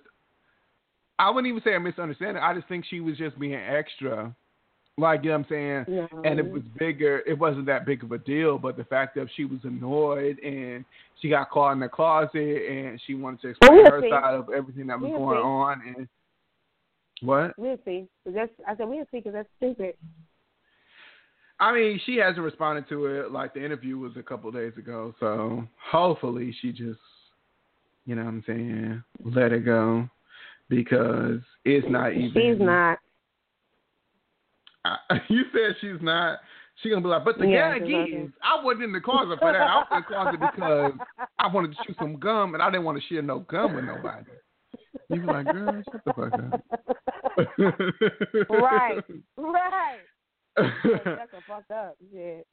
[1.17, 2.43] I wouldn't even say a misunderstanding.
[2.43, 4.35] I just think she was just being extra.
[4.97, 6.07] Like you know what I'm saying?
[6.13, 6.21] No.
[6.23, 7.21] and it was bigger.
[7.27, 10.85] It wasn't that big of a deal, but the fact that she was annoyed and
[11.21, 14.09] she got caught in the closet and she wanted to explain we'll her see.
[14.09, 15.41] side of everything that was We'll going see.
[15.41, 15.95] on.
[15.97, 16.07] And
[17.21, 17.59] what?
[17.59, 18.07] We'll see.
[18.25, 19.95] That's I said we'll see because that's stupid.
[21.59, 23.31] I mean, she hasn't responded to it.
[23.31, 26.99] Like the interview was a couple days ago, so hopefully she just,
[28.05, 30.09] you know what I'm saying, let it go
[30.69, 32.31] because it's not even.
[32.33, 32.99] She's not.
[34.83, 34.97] I,
[35.29, 36.39] you said she's not.
[36.81, 39.53] She gonna be like, but the Yeah, gag is, I wasn't in the closet for
[39.53, 39.61] that.
[39.61, 40.93] I was in the closet because
[41.39, 43.85] I wanted to shoot some gum and I didn't want to share no gum with
[43.85, 44.25] nobody.
[45.07, 46.59] You be like, girl, shut the fuck up.
[48.49, 49.01] right,
[49.37, 49.99] right.
[50.83, 52.45] That's a fucked up shit.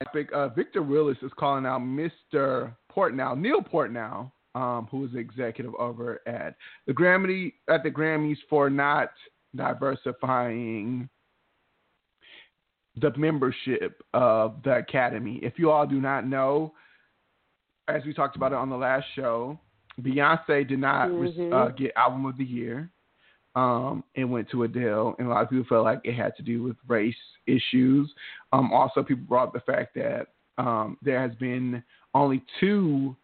[0.00, 2.74] Epic, uh, Victor Willis is calling out Mr.
[2.90, 6.54] Portnow, Neil Portnow, um, who is the executive over at
[6.86, 9.10] the Grammy at the Grammys for not
[9.54, 11.08] diversifying
[12.96, 15.38] the membership of the Academy.
[15.42, 16.72] If you all do not know,
[17.88, 19.58] as we talked about it on the last show,
[20.00, 21.52] Beyonce did not Mhm.
[21.52, 22.90] uh, get Album of the Year.
[23.56, 26.42] Um, it went to Adele, and a lot of people felt like it had to
[26.42, 27.14] do with race
[27.46, 28.12] issues.
[28.52, 31.82] Um, also, people brought up the fact that um, there has been
[32.14, 33.16] only two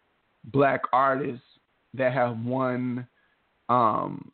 [0.45, 1.45] black artists
[1.93, 3.07] that have won
[3.69, 4.31] um,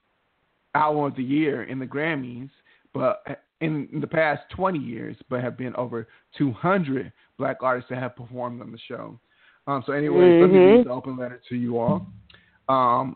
[0.76, 2.50] Album of the Year in the Grammys,
[2.94, 3.24] but
[3.62, 8.62] in the past 20 years, but have been over 200 black artists that have performed
[8.62, 9.20] on the show.
[9.68, 12.08] Um, so, anyways, let me read the open letter to you all.
[12.68, 13.16] Um,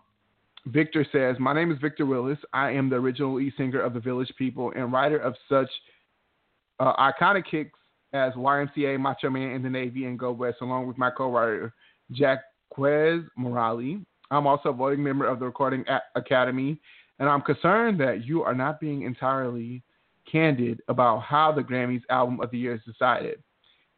[0.67, 2.37] Victor says, My name is Victor Willis.
[2.53, 5.69] I am the original lead singer of the Village People and writer of such
[6.79, 7.71] uh, iconic hits
[8.13, 11.73] as YMCA, Macho Man and the Navy, and Go West, along with my co writer,
[12.13, 12.43] Jacques
[12.77, 14.05] Morali.
[14.29, 16.79] I'm also a voting member of the Recording Academy,
[17.19, 19.83] and I'm concerned that you are not being entirely
[20.29, 23.41] candid about how the Grammys Album of the Year is decided.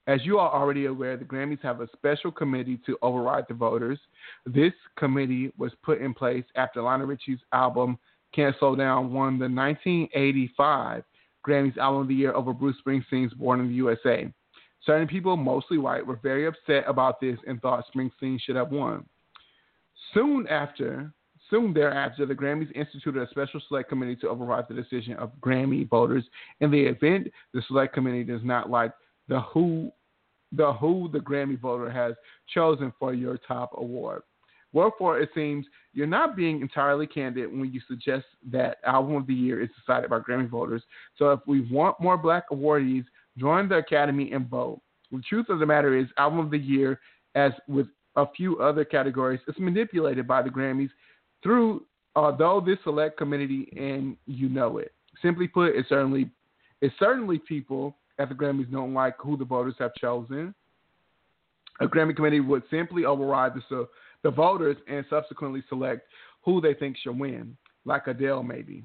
[0.07, 3.99] As you are already aware, the Grammys have a special committee to override the voters.
[4.45, 7.99] This committee was put in place after Lionel Richie's album
[8.33, 11.03] Can't Slow Down won the 1985
[11.47, 14.31] Grammys Album of the Year over Bruce Springsteen's Born in the USA.
[14.85, 19.05] Certain people, mostly white, were very upset about this and thought Springsteen should have won.
[20.13, 21.11] Soon after,
[21.49, 25.87] soon thereafter, the Grammys instituted a special select committee to override the decision of Grammy
[25.87, 26.23] voters.
[26.61, 28.91] In the event the select committee does not like
[29.29, 29.91] the who
[30.51, 32.15] the who the Grammy voter has
[32.53, 34.23] chosen for your top award.
[34.73, 39.33] Wherefore, it seems you're not being entirely candid when you suggest that Album of the
[39.33, 40.83] Year is decided by Grammy voters.
[41.17, 43.05] So, if we want more black awardees,
[43.37, 44.81] join the Academy and vote.
[45.11, 46.99] The truth of the matter is, Album of the Year,
[47.35, 50.89] as with a few other categories, is manipulated by the Grammys
[51.41, 54.93] through, uh, although this select committee, and you know it.
[55.21, 56.29] Simply put, it certainly
[56.81, 60.53] It's certainly people at the Grammys don't like who the voters have chosen.
[61.79, 63.87] A Grammy committee would simply override the,
[64.23, 66.07] the voters and subsequently select
[66.43, 67.55] who they think should win,
[67.85, 68.83] like Adele maybe.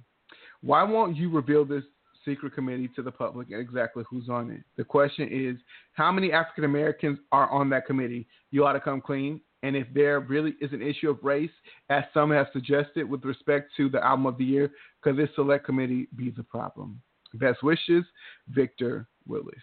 [0.61, 1.83] Why won't you reveal this
[2.25, 4.63] secret committee to the public and exactly who's on it?
[4.77, 5.57] The question is,
[5.93, 8.27] how many African Americans are on that committee?
[8.51, 9.41] You ought to come clean.
[9.63, 11.51] And if there really is an issue of race,
[11.89, 14.71] as some have suggested with respect to the album of the year,
[15.01, 17.01] could this select committee be the problem?
[17.35, 18.05] Best wishes,
[18.51, 19.55] Victor Willis.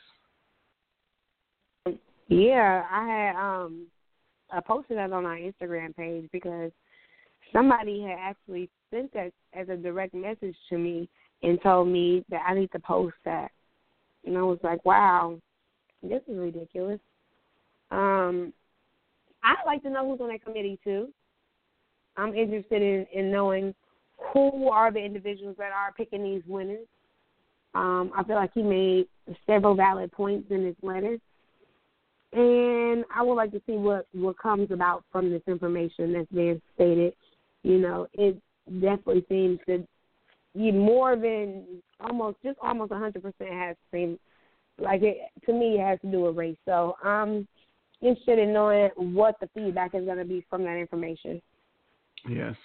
[2.28, 3.88] Yeah, I had um
[4.52, 6.72] I posted that on our Instagram page because
[7.54, 11.10] somebody had actually sent that as a direct message to me
[11.44, 13.52] and told me that I need to post that.
[14.26, 15.40] And I was like, Wow,
[16.02, 17.00] this is ridiculous.
[17.90, 18.54] Um
[19.44, 21.10] I'd like to know who's on that committee too.
[22.18, 23.74] I'm interested in, in knowing
[24.34, 26.88] who are the individuals that are picking these winners.
[27.74, 29.08] Um, I feel like he made
[29.46, 31.18] several valid points in his letter.
[32.34, 36.62] And I would like to see what, what comes about from this information that's being
[36.76, 37.14] stated.
[37.64, 38.42] You know, it
[38.80, 39.86] definitely seems to
[40.54, 41.64] you more than
[42.00, 44.20] almost just almost hundred percent has seemed
[44.78, 46.58] like it to me it has to do with race.
[46.66, 47.48] So I'm
[48.02, 51.42] interested in knowing what the feedback is gonna be from that information.
[52.28, 52.56] Yes.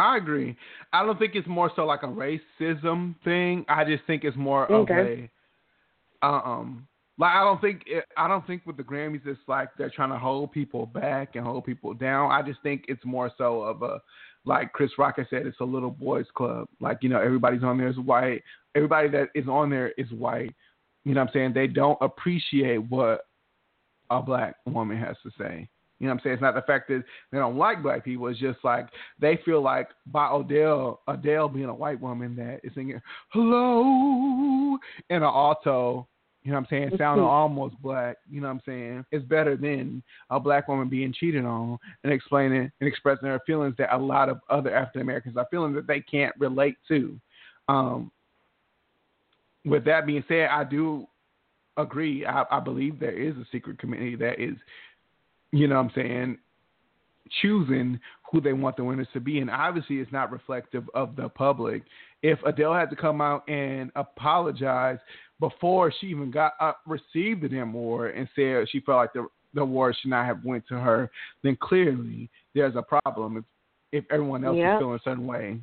[0.00, 0.56] I agree.
[0.92, 3.66] I don't think it's more so like a racism thing.
[3.68, 5.28] I just think it's more okay.
[6.22, 6.86] of a um
[7.18, 10.10] like I don't think it, I don't think with the Grammys it's like they're trying
[10.10, 12.32] to hold people back and hold people down.
[12.32, 14.00] I just think it's more so of a
[14.46, 16.66] like Chris Rock has said, it's a little boys club.
[16.80, 18.42] Like you know everybody's on there is white.
[18.74, 20.54] Everybody that is on there is white.
[21.04, 21.52] You know what I'm saying?
[21.54, 23.26] They don't appreciate what
[24.10, 25.68] a black woman has to say.
[26.00, 26.34] You know what I'm saying?
[26.34, 28.26] It's not the fact that they don't like black people.
[28.28, 28.88] It's just like
[29.20, 34.78] they feel like by Adele, Adele being a white woman that is singing "Hello"
[35.10, 36.08] in an alto.
[36.42, 36.90] You know what I'm saying?
[36.96, 38.16] Sounding almost black.
[38.30, 39.04] You know what I'm saying?
[39.12, 43.74] It's better than a black woman being cheated on and explaining and expressing her feelings
[43.76, 47.20] that a lot of other African Americans are feeling that they can't relate to.
[47.68, 48.10] Um,
[49.66, 51.06] with that being said, I do
[51.76, 52.24] agree.
[52.24, 54.56] I, I believe there is a secret committee that is
[55.52, 56.38] you know what I'm saying,
[57.40, 59.40] choosing who they want the winners to be.
[59.40, 61.82] And obviously, it's not reflective of the public.
[62.22, 64.98] If Adele had to come out and apologize
[65.40, 69.62] before she even got uh, received the award and said she felt like the the
[69.62, 71.10] award should not have went to her,
[71.42, 73.38] then clearly there's a problem.
[73.38, 73.44] If
[73.92, 74.76] if everyone else yep.
[74.76, 75.58] is feeling a certain way,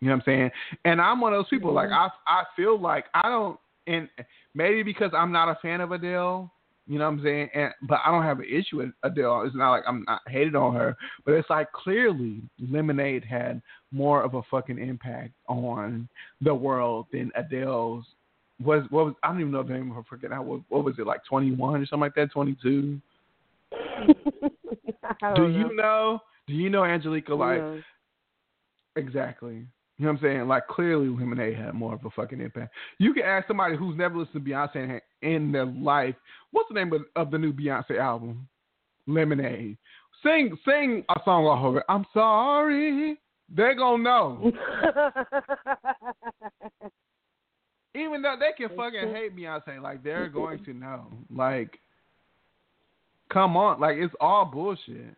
[0.00, 0.50] you know what I'm saying?
[0.84, 1.70] And I'm one of those people.
[1.70, 1.90] Mm-hmm.
[1.90, 4.08] Like I I feel like I don't, and
[4.54, 6.50] maybe because I'm not a fan of Adele
[6.86, 7.48] you know what I'm saying?
[7.54, 9.42] And but I don't have an issue with Adele.
[9.42, 13.62] It's not like I'm not hated on her, but it's like clearly Lemonade had
[13.92, 16.08] more of a fucking impact on
[16.40, 18.04] the world than Adele's.
[18.62, 20.02] Was what was I don't even know the name of her.
[20.08, 22.30] Forget how what, what was it like 21 or something like that?
[22.32, 23.00] 22.
[25.36, 26.20] Do you know?
[26.46, 27.34] Do you know Angelica?
[27.34, 27.62] Like
[28.96, 29.64] exactly.
[30.00, 30.48] You know what I'm saying?
[30.48, 32.72] Like clearly Lemonade had more of a fucking impact.
[32.96, 36.14] You can ask somebody who's never listened to Beyonce in their life,
[36.52, 38.48] what's the name of, of the new Beyonce album?
[39.06, 39.76] Lemonade.
[40.22, 41.82] Sing sing a song off of it.
[41.90, 43.20] I'm sorry.
[43.54, 44.52] They're gonna know.
[47.94, 51.08] Even though they can fucking hate Beyonce, like they're going to know.
[51.28, 51.78] Like,
[53.30, 55.14] come on, like it's all bullshit.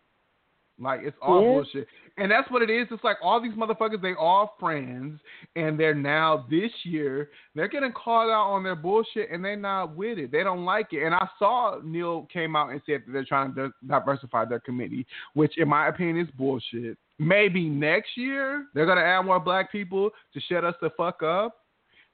[0.82, 1.48] Like it's all yeah.
[1.48, 1.88] bullshit.
[2.18, 2.88] And that's what it is.
[2.90, 5.18] It's like all these motherfuckers, they all friends,
[5.56, 9.96] and they're now this year they're getting called out on their bullshit, and they're not
[9.96, 10.30] with it.
[10.30, 11.04] They don't like it.
[11.04, 15.06] And I saw Neil came out and said that they're trying to diversify their committee,
[15.34, 16.98] which in my opinion is bullshit.
[17.18, 21.58] Maybe next year they're gonna add more black people to shut us the fuck up.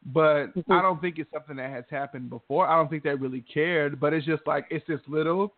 [0.07, 0.73] But mm-hmm.
[0.73, 2.69] I don't think it's something that has happened before.
[2.69, 3.99] I don't think they really cared.
[3.99, 5.55] But it's just like it's this little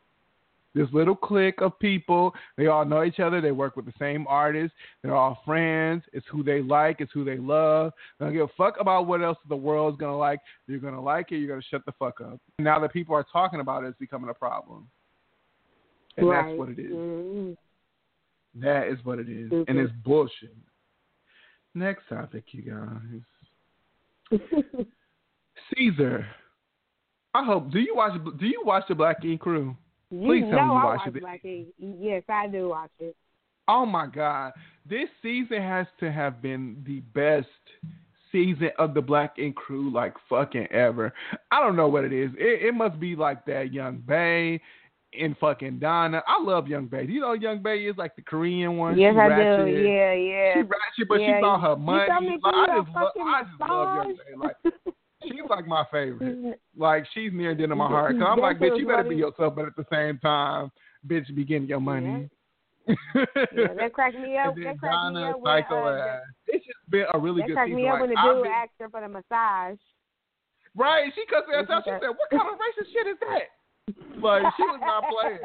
[0.74, 2.32] this little clique of people.
[2.56, 3.40] They all know each other.
[3.40, 4.76] They work with the same artists.
[5.02, 6.02] They're all friends.
[6.12, 7.00] It's who they like.
[7.00, 7.92] It's who they love.
[8.18, 10.40] They don't give a fuck about what else the world's gonna like.
[10.66, 11.36] You're gonna like it.
[11.36, 12.40] You're gonna shut the fuck up.
[12.58, 14.88] Now that people are talking about it, it's becoming a problem,
[16.16, 16.46] and right.
[16.46, 16.92] that's what it is.
[16.92, 17.52] Mm-hmm.
[18.62, 19.50] That is what it is.
[19.50, 19.70] Mm-hmm.
[19.70, 20.56] and it's bullshit.
[21.74, 24.40] Next topic, you guys.
[25.78, 26.24] Ceaser.
[27.32, 27.70] I hope.
[27.70, 28.12] Do you watch?
[28.38, 29.76] Do you watch the Black Ink Crew?
[30.10, 31.20] Please you tell me you watch it.
[31.20, 31.40] Black
[31.78, 33.16] Yes, I do watch it.
[33.68, 34.52] Oh my God.
[34.88, 37.46] This season has to have been the best
[38.32, 41.12] season of the Black Ink Crew like fucking ever.
[41.52, 42.30] I don't know what it is.
[42.36, 44.60] It, it must be like that Young Bae
[45.18, 46.22] and fucking Donna.
[46.26, 47.02] I love Young Bae.
[47.02, 48.98] You know Young Bae is like the Korean one.
[48.98, 49.66] Yes, she I ratchet.
[49.66, 49.80] do.
[49.80, 50.54] Yeah, yeah.
[50.54, 51.38] She ratchet, but yeah.
[51.38, 52.06] she's on her money.
[52.20, 54.46] You like, I just, love, I just love Young Bae.
[54.64, 54.74] Like
[55.30, 56.60] she's like my favorite.
[56.76, 58.16] Like she's near and dear to my heart.
[58.18, 60.70] Cause I'm like, bitch, you better be yourself, but at the same time,
[61.06, 62.28] bitch, be getting your money.
[62.86, 62.94] Yeah,
[63.76, 64.54] that cracked me up.
[64.56, 65.40] That cracked me up.
[65.40, 66.20] When, Psycho uh, ass.
[66.48, 67.76] It's just been a really that good cracked season.
[67.82, 69.78] me up Like, when the dude been- asked her for the massage.
[70.76, 71.82] Right, she cussed ass out.
[71.84, 73.50] She said, "What kind of racist shit is that?"
[74.22, 75.38] Like she was not playing.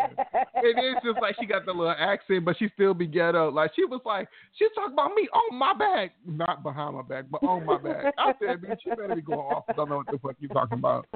[0.55, 3.51] And It is just like she got the little accent, but she still be ghetto.
[3.51, 4.27] Like she was like,
[4.57, 8.13] she talking about me on my back, not behind my back, but on my back.
[8.17, 9.65] I said, bitch, you better be going off.
[9.69, 11.07] I don't know what the fuck you talking about.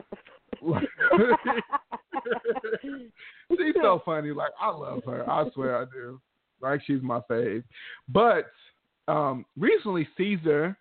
[3.52, 4.32] she's so funny.
[4.32, 5.30] Like I love her.
[5.30, 6.20] I swear I do.
[6.62, 7.64] Like she's my fave.
[8.08, 8.46] But
[9.08, 10.76] um, recently, Ceaser,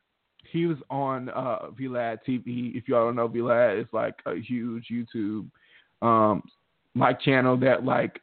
[0.50, 2.76] he was on uh, VLAD TV.
[2.76, 5.48] If y'all don't know, VLAD is like a huge YouTube
[6.02, 6.42] um,
[6.94, 8.20] like channel that like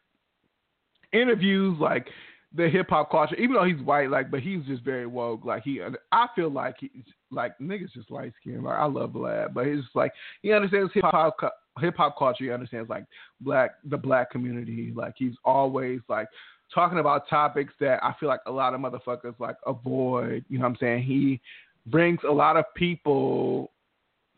[1.14, 2.08] interviews like
[2.56, 3.36] the hip hop culture.
[3.36, 5.46] Even though he's white, like, but he's just very woke.
[5.46, 8.64] Like he, I feel like he's like niggas just light skinned.
[8.64, 10.12] Like I love Vlad, but he's like
[10.42, 11.38] he understands hip hop
[11.80, 12.46] hip hop culture.
[12.46, 13.06] He understands like
[13.42, 14.94] black the black community.
[14.96, 16.28] Like he's always like
[16.74, 20.46] talking about topics that I feel like a lot of motherfuckers like avoid.
[20.50, 21.04] You know what I'm saying?
[21.04, 21.42] He
[21.86, 23.72] brings a lot of people.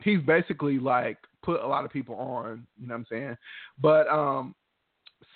[0.02, 2.66] He's basically like put a lot of people on.
[2.78, 3.36] You know what I'm saying?
[3.80, 4.54] But um,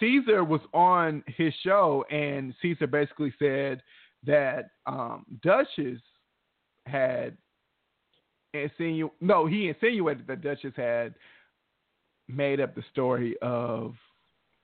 [0.01, 3.83] Ceaser was on his show, and Ceaser basically said
[4.25, 6.01] that um, Duchess
[6.87, 7.37] had
[8.55, 11.15] insinu no, he insinuated that Duchess had
[12.29, 13.95] made up the story of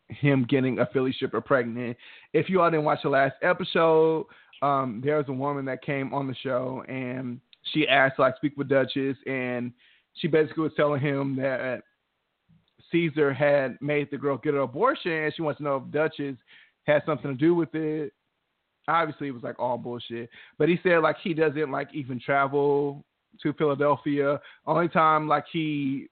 [0.08, 1.96] him getting a Philly stripper pregnant.
[2.32, 4.26] If you all didn't watch the last episode,
[4.62, 7.40] um, there was a woman that came on the show and
[7.72, 9.72] she asked like speak with Duchess, and
[10.18, 11.82] she basically was telling him that
[12.92, 16.36] Ceaser had made the girl get an abortion, and she wants to know if Duchess
[16.84, 18.12] had something to do with it.
[18.88, 20.30] Obviously, it was like all bullshit.
[20.58, 23.04] But he said like he doesn't like even travel
[23.42, 24.40] to Philadelphia.
[24.66, 26.08] Only time like he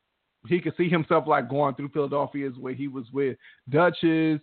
[0.47, 3.37] he could see himself like going through Philadelphia is where he was with
[3.71, 4.40] Duchess.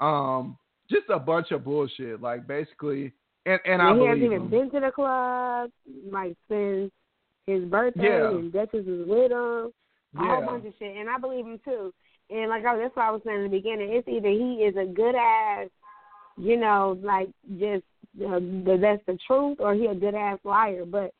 [0.00, 0.58] Um,
[0.90, 2.20] just a bunch of bullshit.
[2.20, 3.12] Like basically,
[3.46, 4.48] and and I he hasn't even him.
[4.48, 5.70] been to the club
[6.10, 6.90] like since
[7.46, 8.30] his birthday, Yeah.
[8.30, 9.72] and Duchess was with him.
[10.18, 11.92] A whole bunch of shit, and I believe him too.
[12.30, 13.92] And like I, that's what I was saying in the beginning.
[13.92, 15.68] It's either he is a good ass,
[16.36, 17.28] you know, like
[17.58, 17.84] just
[18.20, 20.84] uh, the, that's the truth, or he a good ass liar.
[20.84, 21.12] But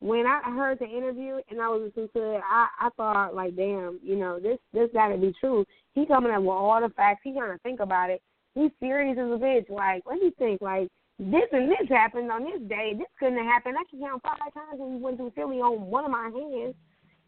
[0.00, 3.56] when I heard the interview and I was listening to it, I I thought like,
[3.56, 5.64] damn, you know, this this got to be true.
[5.94, 7.20] He coming up with all the facts.
[7.24, 8.20] He trying to think about it.
[8.54, 9.70] He's serious as a bitch.
[9.70, 10.60] Like, let me think.
[10.60, 10.88] Like
[11.30, 12.94] this and this happened on this day.
[12.96, 13.76] This couldn't have happened.
[13.78, 16.74] I can count five times when we went to Philly on one of my hands.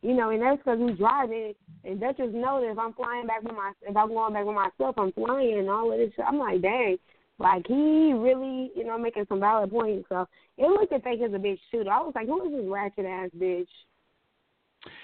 [0.03, 1.55] You know, and that's because we driving.
[1.85, 4.55] And Duchess know that if I'm flying back with my, if I'm going back with
[4.55, 6.11] myself, I'm flying and all of this.
[6.15, 6.27] Shit.
[6.29, 6.99] I'm like, dang,
[7.39, 10.07] like he really, you know, making some valid points.
[10.11, 10.27] So
[10.59, 11.85] it looked at fake as a bitch too.
[11.91, 13.67] I was like, who is this ratchet ass bitch?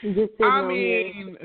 [0.03, 1.37] Just I mean,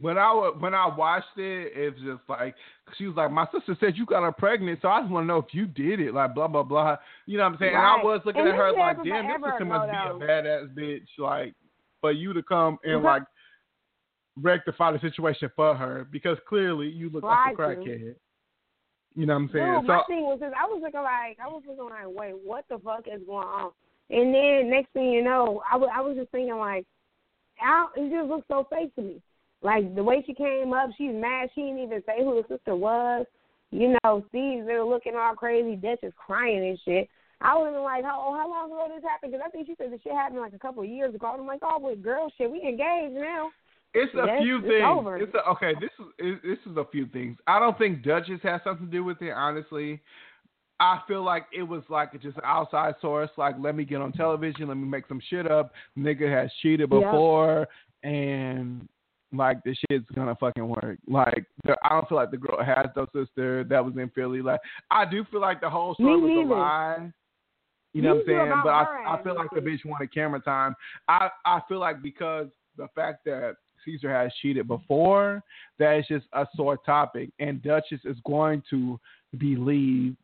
[0.00, 2.54] when I when I watched it, it's just like
[2.96, 5.28] she was like, my sister said you got her pregnant, so I just want to
[5.28, 6.96] know if you did it, like blah blah blah.
[7.26, 7.74] You know what I'm saying?
[7.74, 10.74] And I was looking And at her like, damn, this sister must be a badass
[10.74, 11.54] bitch, like
[12.00, 13.22] for you to come and like
[14.40, 18.14] rectify the situation for her because clearly you look like a crackhead.
[19.14, 19.80] You know what I'm saying?
[19.80, 20.52] Dude, so my thing was this.
[20.58, 23.72] I was looking like I was looking like, wait, what the fuck is going on?
[24.08, 26.86] And then next thing you know, I was I was just thinking like,
[27.60, 29.22] I, it just looks so fake to me.
[29.62, 31.50] Like the way she came up, she's mad.
[31.54, 33.26] She didn't even say who the sister was.
[33.70, 35.76] You know, Steve's there looking all crazy.
[35.76, 37.08] Duchess crying and shit.
[37.42, 39.32] I was like, how how long ago this happened?
[39.32, 41.32] Because I think she said the shit happened like a couple of years ago.
[41.32, 43.50] And I'm like, oh, but girl, shit, we engaged now.
[43.92, 44.84] It's a Yes, few it's things.
[44.86, 45.16] over.
[45.16, 45.74] It's a, okay.
[45.74, 47.38] This is it- this is a few things.
[47.46, 49.30] I don't think Duchess has something to do with it.
[49.30, 50.00] Honestly,
[50.80, 53.30] I feel like it was like just an outside source.
[53.36, 54.68] Like, let me get on television.
[54.68, 55.72] Let me make some shit up.
[55.98, 57.68] Nigga has cheated before,
[58.02, 58.88] and
[59.32, 60.98] like this shit's gonna fucking work.
[61.06, 64.42] Like, the, I don't feel like the girl has no sister that was in Philly.
[64.42, 67.12] Like, I do feel like the whole story was a lie.
[67.92, 68.60] You know Me what I'm saying?
[68.64, 70.74] But I, I feel like the bitch wanted camera time.
[71.08, 75.42] I I feel like because the fact that Ceaser has cheated before,
[75.78, 78.98] that is just a sore topic, and Duchess is going to
[79.38, 80.16] believe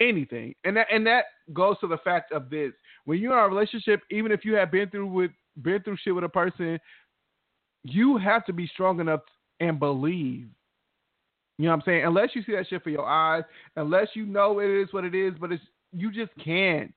[0.00, 2.72] anything, and that and that goes to the fact of this:
[3.04, 6.14] when you're in a relationship, even if you have been through with been through shit
[6.14, 6.78] with a person,
[7.84, 9.20] you have to be strong enough
[9.60, 10.48] and believe.
[11.58, 12.04] You know what I'm saying?
[12.04, 13.44] Unless you see that shit for your eyes,
[13.76, 15.62] unless you know it is what it is, but it's
[15.92, 16.94] you just can't.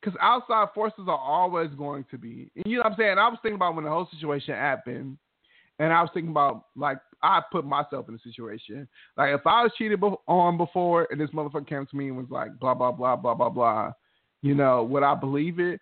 [0.00, 2.50] Because outside forces are always going to be.
[2.56, 3.18] And you know what I'm saying?
[3.18, 5.18] I was thinking about when the whole situation happened,
[5.78, 8.88] and I was thinking about, like, I put myself in a situation.
[9.16, 12.30] Like, if I was cheated on before, and this motherfucker came to me and was
[12.30, 13.92] like, blah, blah, blah, blah, blah, blah,
[14.42, 15.80] you know, would I believe it?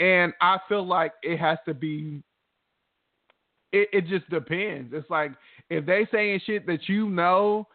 [0.00, 2.22] And I feel like it has to be
[3.72, 4.92] it, it just depends.
[4.94, 5.32] It's like
[5.68, 7.66] if they saying shit that you know,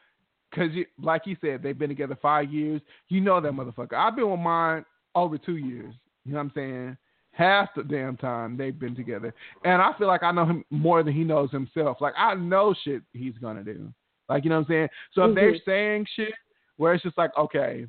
[0.51, 0.71] because
[1.01, 2.81] like you said, they've been together five years.
[3.09, 3.93] You know that motherfucker.
[3.93, 4.85] I've been with mine
[5.15, 5.93] over two years.
[6.25, 6.97] You know what I'm saying?
[7.31, 9.33] Half the damn time they've been together,
[9.65, 11.97] and I feel like I know him more than he knows himself.
[11.99, 13.93] Like I know shit he's gonna do.
[14.29, 14.87] Like you know what I'm saying?
[15.13, 15.35] So if Mhm.
[15.35, 16.33] they're saying shit
[16.77, 17.87] where it's just like, okay,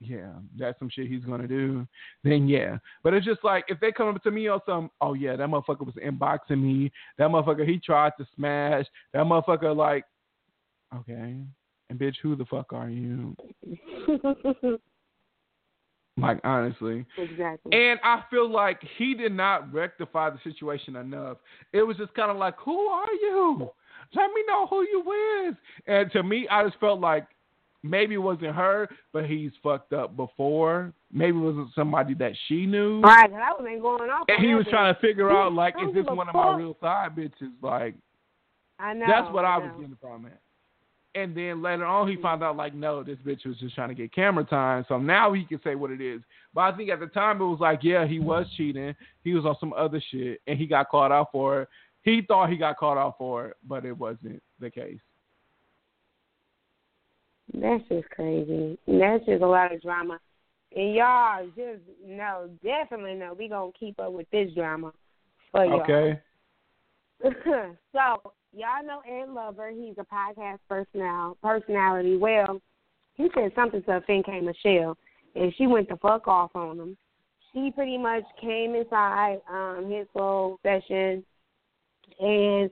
[0.00, 1.86] yeah, that's some shit he's gonna do,
[2.22, 2.78] then yeah.
[3.02, 5.48] But it's just like if they come up to me or some, oh yeah, that
[5.48, 6.92] motherfucker was inboxing me.
[7.18, 8.86] That motherfucker he tried to smash.
[9.12, 10.04] That motherfucker like,
[10.94, 11.36] okay,
[11.88, 13.36] and bitch, who the fuck are you?
[16.18, 17.04] Like honestly.
[17.18, 17.72] exactly.
[17.72, 21.36] And I feel like he did not rectify the situation enough.
[21.74, 23.70] It was just kind of like, who are you?
[24.14, 25.56] Let me know who you is.
[25.86, 27.26] And to me, I just felt like
[27.88, 30.92] maybe it wasn't her, but he's fucked up before.
[31.12, 33.00] Maybe it wasn't somebody that she knew.
[33.00, 34.26] Right, I was been going off.
[34.28, 37.16] And he was trying to figure out, like, is this one of my real side
[37.16, 37.52] bitches?
[37.62, 37.94] Like,
[38.78, 39.06] I know.
[39.08, 39.80] that's what I was know.
[39.80, 40.38] getting from it.
[41.16, 42.22] And then later on, he mm.
[42.22, 44.84] found out like, no, this bitch was just trying to get camera time.
[44.86, 46.20] So now he can say what it is.
[46.52, 48.94] But I think at the time it was like, yeah, he was cheating.
[49.24, 51.68] He was on some other shit, and he got caught out for it.
[52.02, 55.00] He thought he got caught out for it, but it wasn't the case.
[57.56, 58.78] That's just crazy.
[58.86, 60.20] That's just a lot of drama.
[60.74, 64.92] And y'all just know, definitely know, we gonna keep up with this drama
[65.50, 65.80] for y'all.
[65.80, 66.20] Okay.
[67.44, 69.70] so y'all know Ed Lover.
[69.70, 72.18] He's a podcast personal personality.
[72.18, 72.60] Well,
[73.14, 74.98] he said something to offend K Michelle,
[75.34, 76.96] and she went the fuck off on him.
[77.54, 81.24] She pretty much came inside um his little session,
[82.20, 82.70] and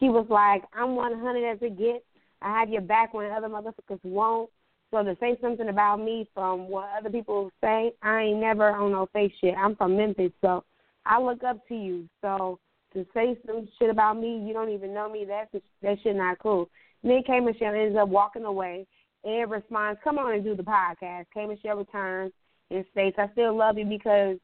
[0.00, 2.04] she was like, "I'm 100 as it gets.
[2.42, 4.50] I have your back when other motherfuckers won't."
[4.90, 8.92] So to say something about me from what other people say, I ain't never on
[8.92, 9.56] no fake shit.
[9.56, 10.62] I'm from Memphis, so
[11.04, 12.08] I look up to you.
[12.20, 12.58] So
[12.92, 15.24] to say some shit about me, you don't even know me.
[15.24, 15.50] That's
[15.82, 16.70] that shit not cool.
[17.02, 18.86] Then K Michelle ends up walking away.
[19.24, 22.32] Ed responds, "Come on and do the podcast." K Michelle returns
[22.70, 24.38] and states, "I still love you because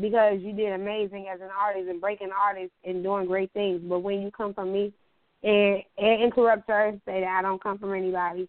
[0.00, 3.82] because you did amazing as an artist and breaking artists and doing great things.
[3.82, 4.94] But when you come from me
[5.42, 8.48] and, and interrupt her and say that I don't come from anybody."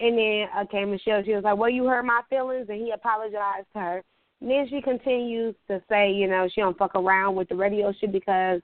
[0.00, 3.66] And then okay, Michelle, she was like, "Well, you hurt my feelings," and he apologized
[3.74, 4.04] to her.
[4.40, 7.92] And then she continues to say, you know, she don't fuck around with the radio
[8.00, 8.60] shit because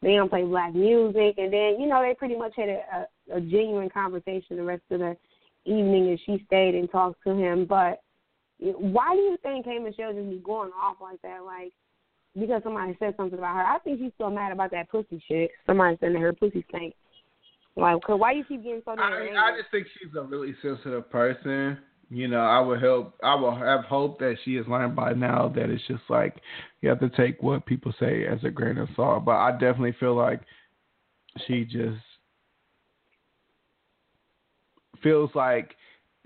[0.00, 1.34] they don't play black music.
[1.36, 4.82] And then, you know, they pretty much had a, a, a genuine conversation the rest
[4.90, 5.16] of the
[5.64, 7.66] evening, and she stayed and talked to him.
[7.66, 8.00] But
[8.58, 11.44] why do you think K Michelle just be going off like that?
[11.44, 11.72] Like
[12.38, 13.64] because somebody said something about her.
[13.64, 15.50] I think she's still mad about that pussy shit.
[15.66, 16.94] Somebody said that her pussy stank.
[17.78, 19.52] Like, cause why you keep getting so damn I.
[19.52, 21.78] I just think she's a really sensitive person.
[22.10, 23.14] You know, I would help.
[23.22, 26.40] I would have hope that she has learned by now that it's just like
[26.80, 29.24] you have to take what people say as a grain of salt.
[29.24, 30.40] But I definitely feel like
[31.46, 32.02] she just
[35.02, 35.76] feels like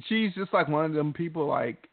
[0.04, 1.88] she's just like one of them people like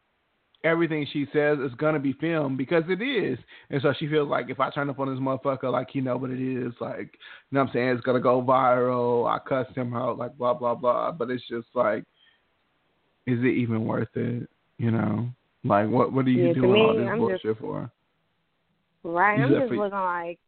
[0.64, 3.40] everything she says is gonna be filmed because it is.
[3.70, 6.18] And so she feels like if I turn up on this motherfucker like you know
[6.18, 9.68] what it is, like you know what I'm saying, it's gonna go viral, I cuss
[9.76, 11.12] him out, like blah blah blah.
[11.12, 12.04] But it's just like
[13.26, 14.50] is it even worth it?
[14.78, 15.30] You know?
[15.64, 17.92] Like what what are you Yeah, doing me, all this I'm bullshit just- for?
[19.04, 19.40] right?
[19.40, 20.40] I'm just for- looking like,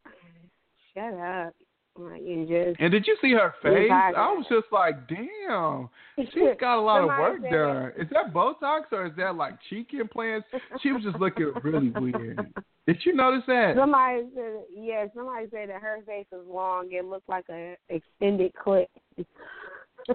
[0.93, 1.53] shut up,
[1.97, 2.79] like and just.
[2.79, 3.89] And did you see her face?
[3.91, 7.91] I was just like, damn, she's got a lot of work done.
[8.01, 10.47] Is that Botox or is that like cheek implants?
[10.81, 12.53] She was just looking really weird.
[12.87, 13.73] Did you notice that?
[13.75, 16.89] Somebody said, yeah, somebody said that her face was long.
[16.91, 18.89] It looked like a extended clip.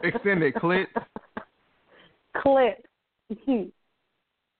[0.03, 0.87] Extended clit?
[2.43, 2.85] clip.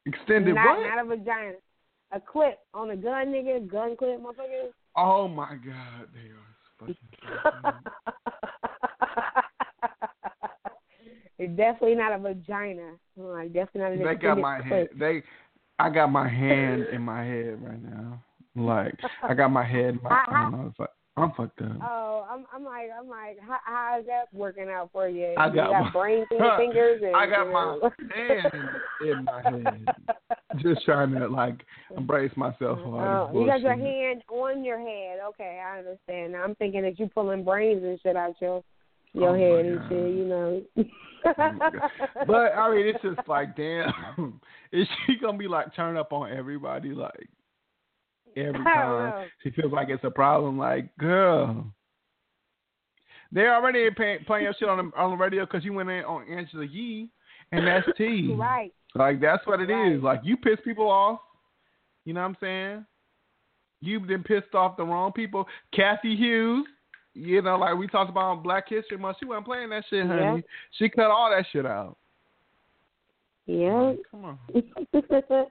[0.07, 0.87] Extended not, what?
[0.87, 1.53] Not a vagina.
[2.13, 3.67] A clip on a gun, nigga.
[3.69, 4.71] Gun clip, motherfucker.
[4.97, 6.46] Oh my god, they are fucking.
[11.39, 12.93] it's definitely not a vagina.
[13.17, 14.89] Like definitely not an they got my head.
[14.99, 15.23] They,
[15.79, 18.23] I got my hand in my head right now.
[18.55, 19.95] Like I got my head.
[19.97, 20.87] In my, I don't know if I,
[21.19, 21.73] I'm fucked up.
[21.83, 25.33] Oh, I'm, I'm like, I'm like, how, how is that working out for you?
[25.39, 27.01] I you got got my- brains in your fingers.
[27.03, 28.53] And, I got you my hand
[29.03, 29.87] in my head.
[30.59, 31.65] Just trying to like
[31.97, 32.79] embrace myself.
[32.85, 35.21] Oh, you got your hand on your head.
[35.31, 36.33] Okay, I understand.
[36.33, 38.63] Now I'm thinking that you pulling brains and shit out your
[39.15, 40.15] your Oh, head and shit.
[40.15, 40.63] You know.
[40.77, 40.83] Oh.
[42.27, 44.41] But I mean, it's just like, damn,
[44.73, 47.29] is she gonna be like turn up on everybody like
[48.37, 50.59] every time she feels like it's a problem?
[50.59, 51.67] Like, girl,
[53.33, 56.05] they're already pay, playing your shit on the on the radio because you went in
[56.05, 57.09] on Angela Yee,
[57.53, 58.35] and that's T.
[58.39, 58.73] right.
[58.95, 60.03] Like that's what it is.
[60.03, 60.03] Right.
[60.03, 61.21] Like you piss people off.
[62.05, 62.87] You know what I'm saying?
[63.81, 65.47] You've been pissed off the wrong people.
[65.75, 66.67] Cathy Hughes.
[67.15, 70.07] You know, like we talked about on Black History Month, she wasn't playing that shit,
[70.07, 70.21] honey.
[70.21, 70.37] Yeah.
[70.73, 71.97] She cut all that shit out.
[73.47, 73.95] Yeah.
[74.11, 74.39] Come on.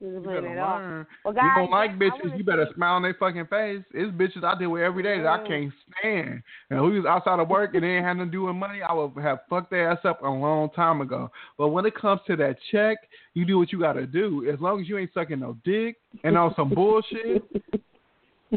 [0.00, 1.06] You better learn.
[1.24, 3.82] Well, you don't like bitches, you better smile on their fucking face.
[3.92, 5.46] It's bitches I deal with every day that I Mm.
[5.46, 6.42] can't stand.
[6.70, 8.80] And who was outside of work and they ain't had nothing to do with money,
[8.80, 11.32] I would have fucked their ass up a long time ago.
[11.56, 12.98] But when it comes to that check,
[13.34, 14.48] you do what you gotta do.
[14.48, 17.42] As long as you ain't sucking no dick and on some bullshit,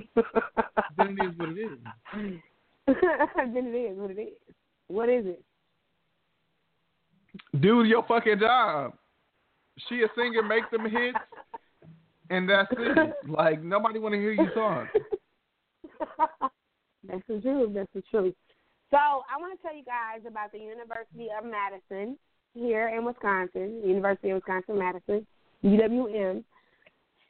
[0.95, 1.79] then it is what it is.
[2.85, 4.33] then it is what it is.
[4.87, 5.43] What is it?
[7.59, 8.93] Do your fucking job.
[9.88, 11.17] She a singer, make them hits,
[12.30, 13.13] and that's it.
[13.28, 14.88] Like nobody want to hear you talk.
[17.07, 17.72] That's the truth.
[17.74, 18.36] That's the truth.
[18.91, 22.17] So I want to tell you guys about the University of Madison
[22.53, 25.26] here in Wisconsin, University of Wisconsin Madison,
[25.63, 26.43] UWM.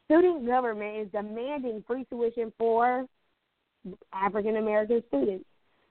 [0.05, 3.05] Student government is demanding free tuition for
[4.13, 5.45] African American students.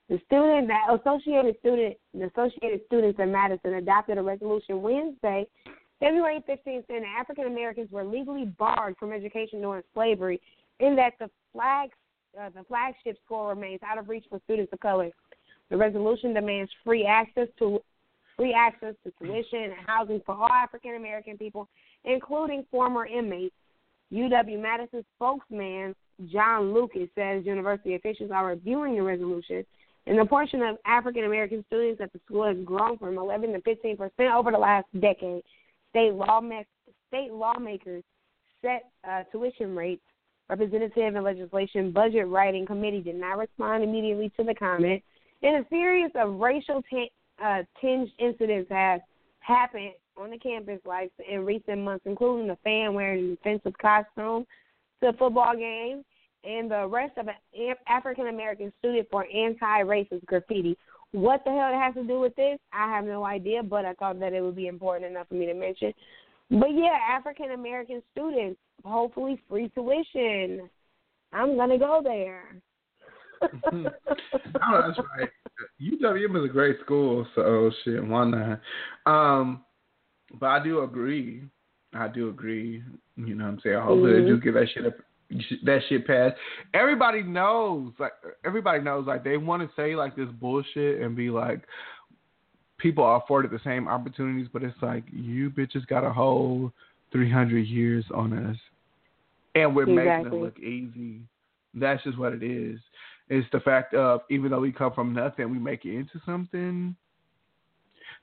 [0.08, 5.46] The student, the Associated Student, the Associated Students of Madison adopted a resolution Wednesday,
[6.00, 10.40] February 15th, saying that African Americans were legally barred from education during slavery,
[10.80, 11.90] in that the flag,
[12.40, 15.10] uh, the flagship school remains out of reach for students of color.
[15.68, 17.80] The resolution demands free access to
[18.36, 21.68] free access to tuition and housing for all African American people,
[22.04, 23.54] including former inmates.
[24.12, 25.94] UW Madison spokesman
[26.32, 29.64] John Lucas says university officials are reviewing the resolution,
[30.06, 33.60] and the portion of African American students at the school has grown from 11 to
[33.60, 35.42] 15 percent over the last decade.
[35.90, 36.66] State lawmakers,
[37.08, 38.02] state lawmakers
[38.62, 40.02] set uh, tuition rates.
[40.48, 45.00] Representative and Legislation Budget Writing Committee did not respond immediately to the comment.
[45.42, 47.12] And a series of racial t-
[47.42, 49.00] uh, tinged incidents have
[49.40, 54.44] happened on the campus like in recent months, including a fan wearing an offensive costume
[55.00, 56.04] to a football game
[56.44, 60.76] and the arrest of an African American student for anti-racist graffiti.
[61.12, 62.58] What the hell it has to do with this?
[62.72, 65.46] I have no idea, but I thought that it would be important enough for me
[65.46, 65.92] to mention.
[66.50, 70.68] But yeah, African American students, hopefully free tuition.
[71.32, 72.56] I'm gonna go there.
[74.62, 75.28] Oh, that's right.
[75.80, 78.60] UWM is a great school, so shit, why not?
[79.06, 79.64] Um,
[80.38, 81.44] but I do agree.
[81.94, 82.82] I do agree.
[83.16, 83.76] You know what I'm saying?
[83.80, 84.20] Hopefully Mhm.
[84.22, 84.94] they do get that shit up,
[85.64, 86.36] that shit passed.
[86.74, 88.12] Everybody knows, like
[88.44, 91.62] everybody knows, like they want to say like this bullshit and be like,
[92.78, 96.72] people are afforded the same opportunities, but it's like you bitches got a whole
[97.12, 98.56] 300 years on us,
[99.54, 101.20] and we're making it look easy.
[101.74, 102.80] That's just what it is.
[103.28, 106.96] It's the fact of even though we come from nothing, we make it into something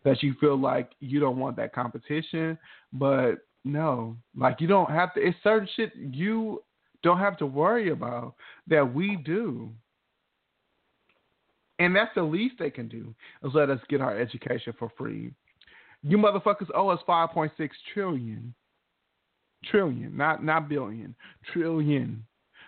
[0.03, 2.58] that you feel like you don't want that competition,
[2.93, 5.22] but no, like you don't have to.
[5.22, 6.62] It's certain shit you
[7.08, 8.36] don't have to worry about
[8.68, 9.70] that we do.
[11.80, 15.32] And that's the least they can do is let us get our education for free.
[16.03, 18.53] You motherfuckers owe us five point six trillion.
[19.66, 21.16] Trillion, not not billion.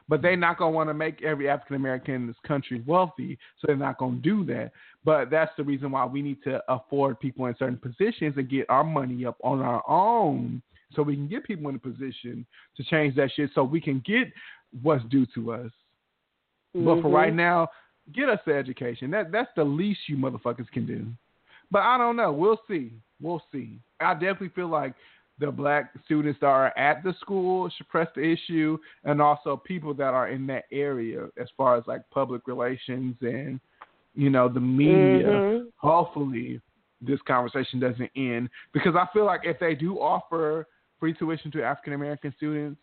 [0.07, 3.67] But they're not gonna want to make every African American in this country wealthy, so
[3.67, 4.71] they're not gonna do that.
[5.03, 8.69] But that's the reason why we need to afford people in certain positions and get
[8.69, 10.61] our money up on our own
[10.95, 12.45] so we can get people in a position
[12.77, 14.31] to change that shit so we can get
[14.81, 15.71] what's due to us.
[16.73, 17.69] But for right now,
[18.13, 19.09] get us the education.
[19.11, 21.07] That that's the least you motherfuckers can do.
[21.71, 22.31] But I don't know.
[22.31, 22.91] We'll see.
[23.21, 23.79] We'll see.
[23.99, 24.93] I definitely feel like
[25.39, 29.93] the black students that are at the school should press the issue, and also people
[29.95, 33.59] that are in that area, as far as like public relations and
[34.15, 35.27] you know the media.
[35.27, 35.71] Mhm.
[35.77, 36.61] Hopefully,
[37.01, 40.67] this conversation doesn't end because I feel like if they do offer
[40.99, 42.79] free tuition to African American students,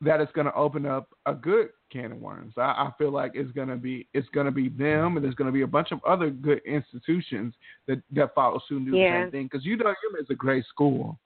[0.00, 2.54] that is going to open up a good can of worms.
[2.56, 5.34] I, I feel like it's going to be it's going to be them, and there's
[5.34, 7.54] going to be a bunch of other good institutions
[7.86, 9.48] that that follow suit and do the same thing.
[9.50, 11.18] Because UWM is a great school.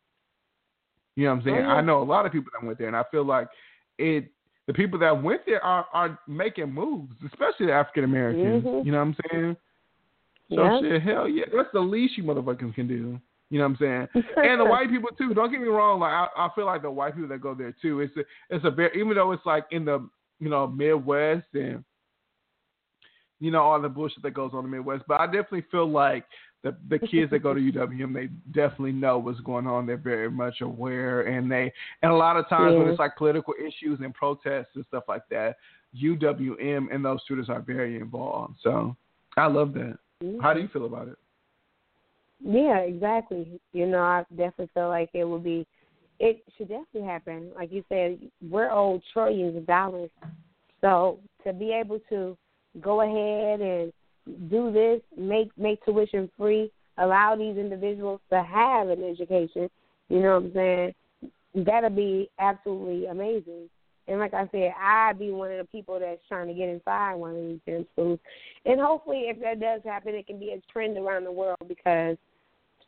[1.16, 1.56] You know what I'm saying?
[1.56, 1.74] Oh, yeah.
[1.74, 3.48] I know a lot of people that went there, and I feel like
[3.98, 4.30] it.
[4.68, 8.64] The people that went there are are making moves, especially the African Americans.
[8.64, 8.86] Mhm.
[8.86, 9.56] You know what I'm saying?
[10.50, 10.80] So Yeah.
[10.80, 13.20] shit, hell yeah, that's the least you motherfuckers can do.
[13.52, 14.24] You know what I'm saying?
[14.38, 15.34] and the white people too.
[15.34, 16.00] Don't get me wrong.
[16.00, 18.00] Like I, I feel like the white people that go there too.
[18.00, 20.08] It's a, it's a very even though it's like in the
[20.40, 21.84] you know Midwest and
[23.40, 25.04] you know all the bullshit that goes on in the Midwest.
[25.06, 26.24] But I definitely feel like
[26.62, 29.84] the the kids that go to UWM they definitely know what's going on.
[29.84, 31.70] They're very much aware, and they
[32.02, 35.28] and a lot of times when it's like political issues and protests and stuff like
[35.30, 35.56] that,
[36.02, 38.54] UWM and those students are very involved.
[38.62, 38.96] So
[39.36, 39.98] I love that.
[40.40, 41.18] How do you feel about it?
[42.44, 43.60] Yeah, exactly.
[43.72, 45.66] You know, I definitely feel like it would be,
[46.18, 47.50] it should definitely happen.
[47.54, 48.18] Like you said,
[48.48, 50.10] we're owed trillions of dollars.
[50.80, 52.36] So to be able to
[52.80, 53.92] go ahead and
[54.50, 59.68] do this, make make tuition free, allow these individuals to have an education.
[60.08, 60.94] You know what I'm saying?
[61.54, 63.68] That'd be absolutely amazing.
[64.08, 67.14] And like I said, I'd be one of the people that's trying to get inside
[67.14, 68.18] one of these schools.
[68.66, 72.16] And hopefully, if that does happen, it can be a trend around the world because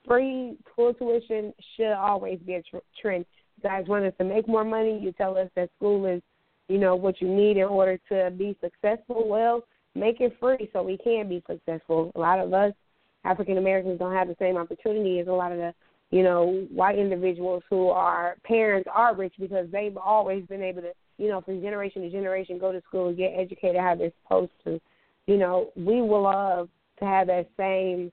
[0.07, 3.25] free school tuition should always be a tr- trend.
[3.57, 4.99] You guys want us to make more money.
[5.01, 6.23] You tell us that school is,
[6.69, 9.29] you know, what you need in order to be successful.
[9.29, 12.13] Well, make it free so we can be successful.
[12.15, 12.73] A lot of us
[13.25, 15.75] African Americans don't have the same opportunity as a lot of the
[16.15, 20.93] you know, white individuals who are parents are rich because they've always been able to,
[21.19, 24.81] you know, from generation to generation go to school, get educated how they're supposed to.
[25.27, 26.69] You know, we will love
[27.01, 28.13] to have that same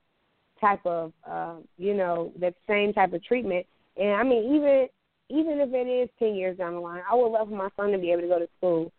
[0.62, 3.66] type of, uh, you know, that same type of treatment.
[3.98, 4.88] And I mean, even
[5.28, 7.92] even if it is ten years down the line, I would love for my son
[7.92, 8.92] to be able to go to school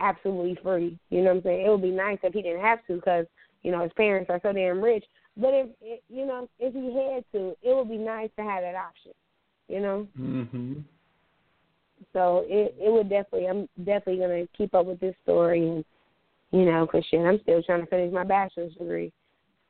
[0.00, 0.98] absolutely free.
[1.10, 1.66] You know what I'm saying?
[1.66, 3.26] It would be nice if he didn't have to because
[3.62, 5.04] you know his parents are so damn rich.
[5.36, 5.68] But if
[6.08, 9.12] you know, if he had to, it would be nice to have that option.
[9.68, 10.08] You know.
[10.18, 10.82] Mhm.
[12.12, 13.46] So it it would definitely.
[13.46, 15.84] I'm definitely gonna keep up with this story, and
[16.50, 19.12] you know, cause shit, I'm still trying to finish my bachelor's degree.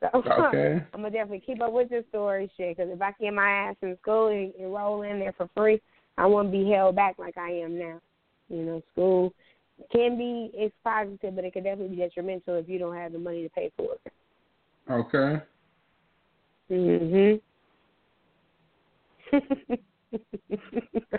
[0.01, 0.83] So Okay.
[0.95, 2.77] I'm gonna definitely keep up with this story, shit.
[2.77, 5.81] Cause if I get my ass in school and enroll in there for free,
[6.19, 8.01] I won't be held back like I am now.
[8.49, 9.33] You know, school
[9.93, 13.19] can be it's positive, but it can definitely be detrimental if you don't have the
[13.19, 14.13] money to pay for it.
[14.91, 15.43] Okay.
[16.71, 17.41] Mhm.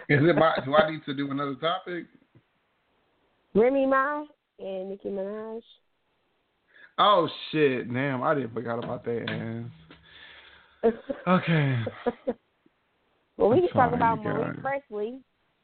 [0.09, 0.57] Is it my?
[0.65, 2.05] Do I need to do another topic?
[3.53, 4.25] Remy Ma
[4.59, 5.61] and Nicki Minaj.
[7.03, 7.91] Oh shit!
[7.91, 9.65] Damn, I didn't forgot about that
[10.83, 10.93] ass.
[11.27, 11.79] Okay.
[13.37, 14.55] well, we can talk about Marie.
[14.61, 15.19] Presley.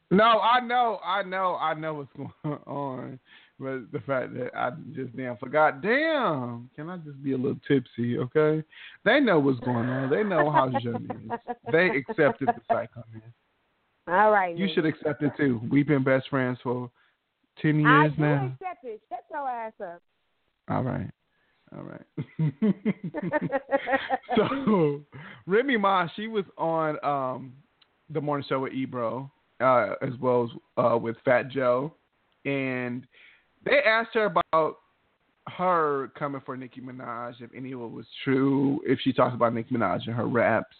[0.09, 2.09] No, I know, I know, I know what's
[2.43, 3.19] going on.
[3.59, 7.59] But the fact that I just damn forgot, damn, can I just be a little
[7.67, 8.63] tipsy, okay?
[9.05, 10.09] They know what's going on.
[10.09, 11.39] They know how Jim is.
[11.71, 13.21] They accepted the cycle, man.
[14.07, 14.57] All right.
[14.57, 14.73] You nigga.
[14.73, 15.61] should accept it too.
[15.69, 16.89] We've been best friends for
[17.61, 18.45] ten I years do now.
[18.59, 19.01] accept it.
[19.07, 20.01] Shut your ass up.
[20.69, 21.11] All right.
[21.75, 22.01] All right.
[24.35, 25.01] so
[25.45, 27.53] Remy Ma, she was on um
[28.09, 30.49] the morning show with Ebro, uh, as well as
[30.83, 31.93] uh, with Fat Joe,
[32.45, 33.05] and
[33.65, 34.77] they asked her about
[35.47, 39.53] her coming for Nicki Minaj, if any of it was true, if she talked about
[39.53, 40.75] Nicki Minaj in her raps,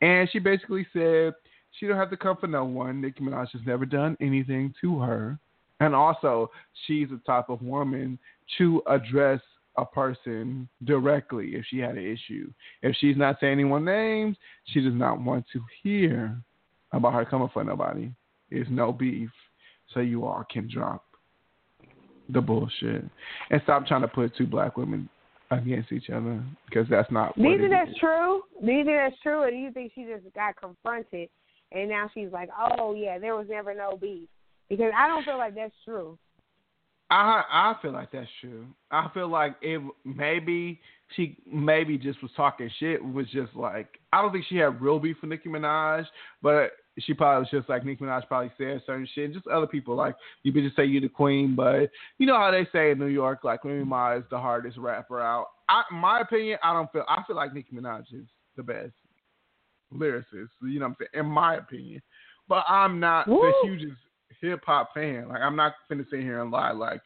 [0.00, 1.34] and she basically said
[1.72, 3.00] she don't have to come for no one.
[3.00, 5.38] Nicki Minaj has never done anything to her,
[5.80, 6.50] and also
[6.86, 8.18] she's the type of woman
[8.58, 9.40] to address
[9.78, 12.50] a person directly if she had an issue.
[12.82, 16.36] If she's not saying anyone's names, she does not want to hear
[16.92, 18.10] about her coming for nobody.
[18.50, 19.30] There's no beef,
[19.94, 21.04] so you all can drop
[22.30, 23.04] the bullshit
[23.50, 25.08] and stop trying to put two black women
[25.50, 27.34] against each other because that's not.
[27.36, 27.96] Do you what think that's is.
[27.98, 28.42] true?
[28.64, 31.28] Do you think that's true, or do you think she just got confronted
[31.72, 34.28] and now she's like, "Oh yeah, there was never no beef"?
[34.68, 36.18] Because I don't feel like that's true.
[37.10, 38.66] I I feel like that's true.
[38.90, 40.80] I feel like it maybe
[41.16, 43.02] she maybe just was talking shit.
[43.02, 46.04] Was just like I don't think she had real beef with Nicki Minaj,
[46.42, 49.26] but she probably was just like Nicki Minaj probably said certain shit.
[49.26, 52.50] and Just other people like you bitches say you the queen, but you know how
[52.50, 55.46] they say in New York like Remy Ma is the hardest rapper out.
[55.70, 57.04] I, my opinion, I don't feel.
[57.08, 58.92] I feel like Nicki Minaj is the best
[59.94, 60.48] lyricist.
[60.62, 61.24] You know what I'm saying?
[61.24, 62.02] In my opinion,
[62.48, 63.40] but I'm not Woo.
[63.40, 64.00] the hugest
[64.40, 65.28] hip hop fan.
[65.28, 66.72] Like I'm not gonna sit here and lie.
[66.72, 67.00] Like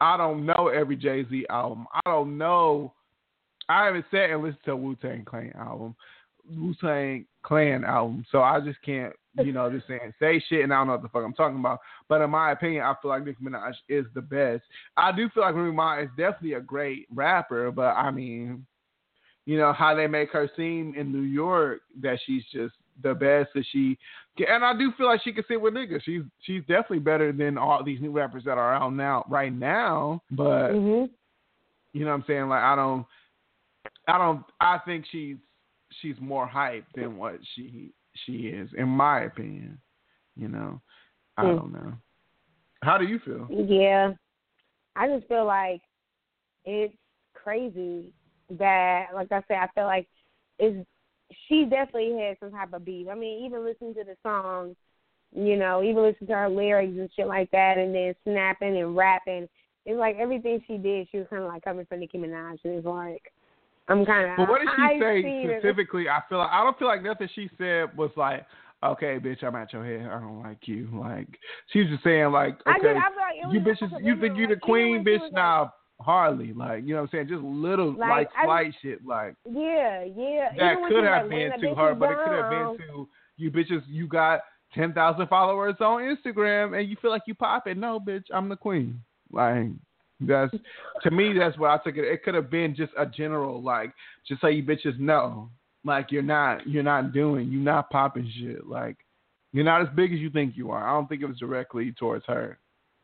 [0.00, 1.86] I don't know every Jay Z album.
[1.94, 2.92] I don't know.
[3.68, 5.94] I haven't sat and listened to Wu Tang Clan album,
[6.50, 8.24] Wu Tang Clan album.
[8.32, 11.02] So I just can't, you know, just saying say shit and I don't know what
[11.02, 11.78] the fuck I'm talking about.
[12.08, 14.62] But in my opinion, I feel like Nicki Minaj is the best.
[14.96, 18.66] I do feel like Remy Ma is definitely a great rapper, but I mean,
[19.46, 23.50] you know how they make her seem in New York that she's just the best
[23.54, 23.98] that she
[24.48, 26.02] and I do feel like she can sit with niggas.
[26.02, 30.22] She's she's definitely better than all these new rappers that are out now right now.
[30.30, 31.10] But Mhm.
[31.92, 32.48] you know what I'm saying?
[32.48, 33.06] Like I don't
[34.08, 35.36] I don't I think she's
[36.00, 37.92] she's more hype than what she
[38.24, 39.78] she is, in my opinion.
[40.36, 40.80] You know.
[41.36, 41.56] I Hmm.
[41.56, 41.92] don't know.
[42.82, 43.46] How do you feel?
[43.50, 44.12] Yeah,
[44.96, 45.80] I just feel like
[46.64, 46.94] it's
[47.34, 48.12] crazy
[48.50, 50.08] that, like I said, I feel like
[50.58, 50.86] it's
[51.48, 53.08] she definitely had some type of beef.
[53.10, 54.76] I mean, even listening to the song,
[55.34, 58.96] you know, even listening to her lyrics and shit like that, and then snapping and
[58.96, 59.48] rapping.
[59.84, 62.74] It's like everything she did, she was kind of like coming for Nicki Minaj, and
[62.74, 63.32] it's like
[63.88, 64.36] I'm kind of.
[64.36, 66.08] But what did she I say specifically?
[66.08, 68.46] I feel like I don't feel like nothing she said was like,
[68.84, 70.08] "Okay, bitch, I'm at your head.
[70.08, 71.28] I don't like you." Like
[71.72, 74.56] she was just saying, like, I "Okay, I like you bitches, you think you the
[74.56, 75.32] queen, even when she bitch?
[75.32, 75.68] Nah,
[76.02, 76.52] hardly.
[76.52, 80.04] Like you know what I'm saying, just little Like, like, I- slight shit like Yeah,
[80.04, 80.50] yeah.
[80.58, 82.86] that Even could have like, been laying to that her, but it could have been
[82.88, 83.82] to you bitches.
[83.86, 84.40] You got
[84.74, 87.80] ten thousand followers on Instagram and you feel like you popping.
[87.80, 89.00] No, bitch, I'm the queen.
[89.30, 89.68] Like
[90.20, 90.54] that's
[91.02, 92.04] to me, that's what I took it.
[92.04, 93.92] It could have been just a general like,
[94.28, 95.50] just so you bitches know,
[95.84, 98.66] like you're not, you're not doing, you're not popping shit.
[98.66, 98.98] Like
[99.52, 100.86] you're not as big as you think you are.
[100.86, 102.58] I don't think it was directly towards her.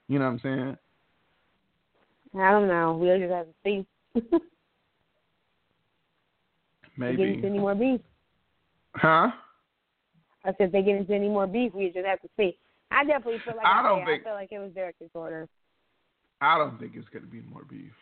[0.09, 0.76] You know what I'm saying?
[2.37, 2.97] I don't know.
[3.01, 3.87] We'll just have to see.
[6.99, 8.01] They get into any more beef.
[8.97, 9.31] Huh?
[10.45, 12.59] I said if they get into any more beef, we just have to see.
[12.91, 15.49] I definitely feel like I I, don't think- I feel like it was toward her.
[16.41, 17.93] I don't think it's going to be more beef.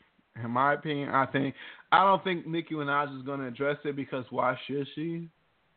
[0.42, 1.54] In my opinion, I think
[1.92, 5.28] I don't think Nicki Minaj is going to address it because why should she?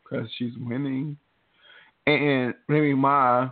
[0.04, 1.18] Because she's winning.
[2.06, 3.52] And Remy Ma,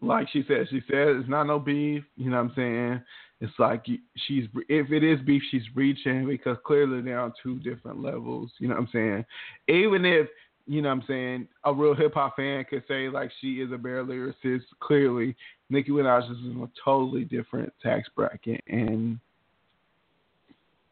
[0.00, 2.02] like she said, she said it's not no beef.
[2.16, 3.02] You know what I'm saying?
[3.40, 3.84] It's like
[4.26, 8.50] she's if it is beef, she's reaching because clearly they're on two different levels.
[8.58, 9.24] You know what I'm saying?
[9.68, 10.28] Even if
[10.66, 13.72] you know what I'm saying a real hip hop fan could say like she is
[13.72, 15.36] a bare lyricist, clearly
[15.68, 19.18] Nicki Minaj is in a totally different tax bracket, and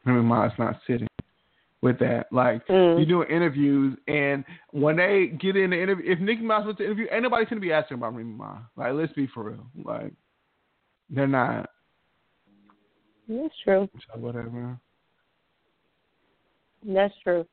[0.04, 1.08] Remy Ma is not sitting
[1.80, 2.26] with that.
[2.32, 2.98] Like Mm.
[2.98, 6.84] you're doing interviews, and when they get in the interview, if Nicki Minaj wants to
[6.84, 8.58] interview, ain't nobody gonna be asking about Remy Ma.
[8.76, 9.66] Like, let's be for real.
[9.84, 10.12] Like,
[11.08, 11.70] they're not.
[13.40, 13.88] That's true.
[14.12, 14.78] So whatever.
[16.84, 17.46] That's true.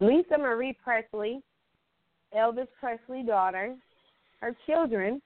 [0.00, 1.42] Lisa Marie Presley,
[2.36, 3.74] Elvis Presley's daughter,
[4.40, 5.20] her children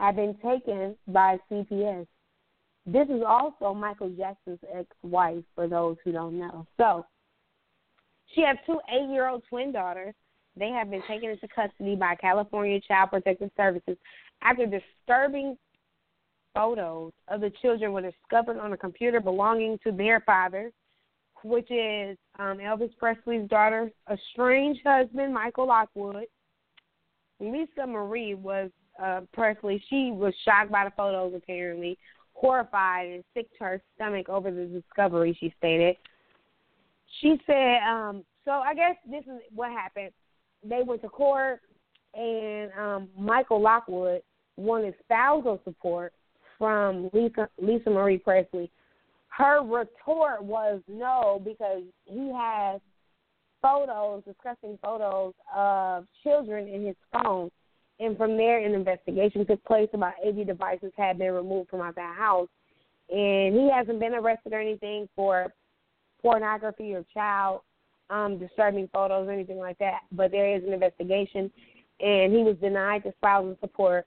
[0.00, 2.06] have been taken by CPS.
[2.86, 6.66] This is also Michael Jackson's ex-wife, for those who don't know.
[6.76, 7.04] So,
[8.34, 10.14] she has two eight-year-old twin daughters.
[10.56, 13.96] They have been taken into custody by California Child Protective Services
[14.42, 15.56] after disturbing
[16.56, 20.72] photos of the children were discovered on a computer belonging to their father,
[21.44, 26.24] which is um, Elvis Presley's daughter, estranged husband Michael Lockwood.
[27.38, 28.70] Lisa Marie was
[29.02, 29.82] uh, Presley.
[29.90, 31.98] She was shocked by the photos, apparently,
[32.32, 35.36] horrified and sick to her stomach over the discovery.
[35.38, 35.96] She stated.
[37.20, 40.12] She said, um, "So I guess this is what happened.
[40.64, 41.60] They went to court,
[42.14, 44.22] and um, Michael Lockwood
[44.56, 46.14] wanted spousal support
[46.58, 48.70] from Lisa Lisa Marie Presley.
[49.28, 52.80] Her retort was no because he has
[53.60, 57.50] photos, disgusting photos of children in his phone.
[57.98, 59.88] And from there, an investigation took place.
[59.92, 62.48] About 80 devices had been removed from out that house.
[63.10, 65.52] And he hasn't been arrested or anything for
[66.22, 67.60] pornography or child
[68.10, 70.00] um, disturbing photos or anything like that.
[70.12, 71.50] But there is an investigation.
[72.00, 74.06] And he was denied the spousal support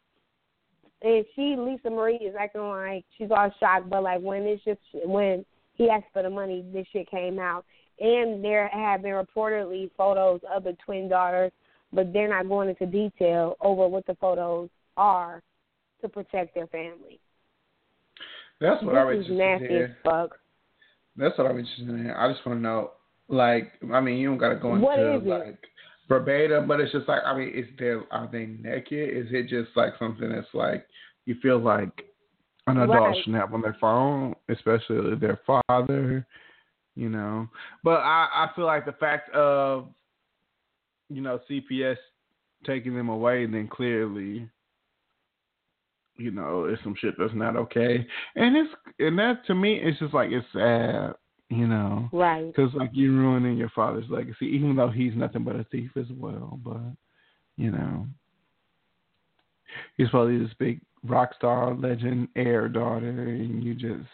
[1.01, 4.79] and she Lisa Marie is acting like she's all shocked, but like when it's just
[5.05, 5.45] when
[5.75, 7.65] he asked for the money, this shit came out,
[7.99, 11.51] and there have been reportedly photos of the twin daughters,
[11.93, 15.41] but they're not going into detail over what the photos are
[16.01, 17.19] to protect their family.
[18.59, 19.83] That's what this is interested nasty in.
[19.83, 20.39] as fuck.
[21.15, 22.11] That's what I'm interested in.
[22.11, 22.91] I just want to know,
[23.29, 25.59] like, I mean, you don't gotta go into What is it?
[26.09, 29.09] Verbatim, but it's just like, I mean, is there are they naked?
[29.15, 30.85] Is it just like something that's like
[31.25, 32.03] you feel like
[32.67, 33.15] an adult Right.
[33.23, 36.25] shouldn't have on their phone, especially their father,
[36.95, 37.47] you know?
[37.83, 39.89] But I I feel like the fact of
[41.09, 41.97] you know CPS
[42.65, 44.49] taking them away, then clearly.
[46.17, 48.05] You know, it's some shit that's not okay,
[48.35, 51.13] and it's and that to me, it's just like it's sad,
[51.49, 52.09] you know.
[52.11, 52.47] Right.
[52.47, 56.05] Because like you're ruining your father's legacy, even though he's nothing but a thief as
[56.15, 56.59] well.
[56.63, 56.81] But
[57.57, 58.05] you know,
[59.97, 64.09] he's probably this big rock star, legend, heir daughter, and you just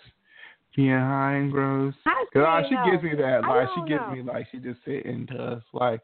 [0.76, 1.94] being high and gross.
[2.34, 4.16] Cause she gives me that, like she gives know.
[4.16, 6.02] me like she just sitting to us like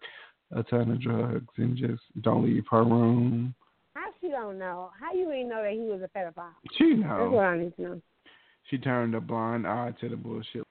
[0.55, 3.53] a ton of drugs and just don't leave her room.
[3.95, 4.91] How she don't know?
[4.99, 6.53] How you ain't know that he was a pedophile?
[6.77, 7.43] She That's what.
[7.43, 8.01] I need to know.
[8.69, 10.63] She turned a blind eye to the bullshit.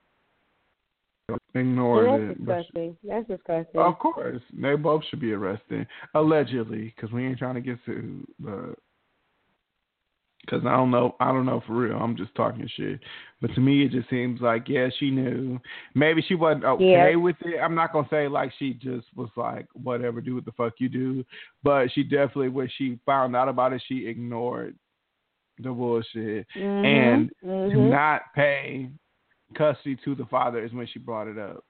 [1.31, 2.37] Well, Ignored that's it.
[2.37, 2.97] she- disgusting.
[3.03, 3.81] That's disgusting.
[3.81, 8.25] Of course, they both should be arrested allegedly, because we ain't trying to get sued.
[8.39, 8.75] But
[10.41, 11.97] because I don't know, I don't know for real.
[11.97, 12.99] I'm just talking shit.
[13.41, 15.59] But to me, it just seems like yeah, she knew.
[15.93, 17.15] Maybe she wasn't okay Yeah.
[17.15, 17.59] with it.
[17.59, 20.89] I'm not gonna say like she just was like whatever, do what the fuck you
[20.89, 21.23] do.
[21.63, 24.75] But she definitely, when she found out about it, she ignored
[25.59, 26.85] the bullshit Mhm.
[26.85, 27.89] and to Mhm.
[27.91, 28.89] not pay
[29.51, 31.63] custody to the father is when she brought it up.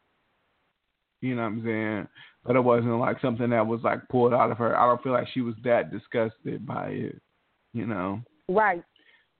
[1.21, 2.07] You know what I'm saying?
[2.45, 4.75] But it wasn't like something that was like pulled out of her.
[4.75, 7.21] I don't feel like she was that disgusted by it.
[7.73, 8.21] You know?
[8.49, 8.83] Right.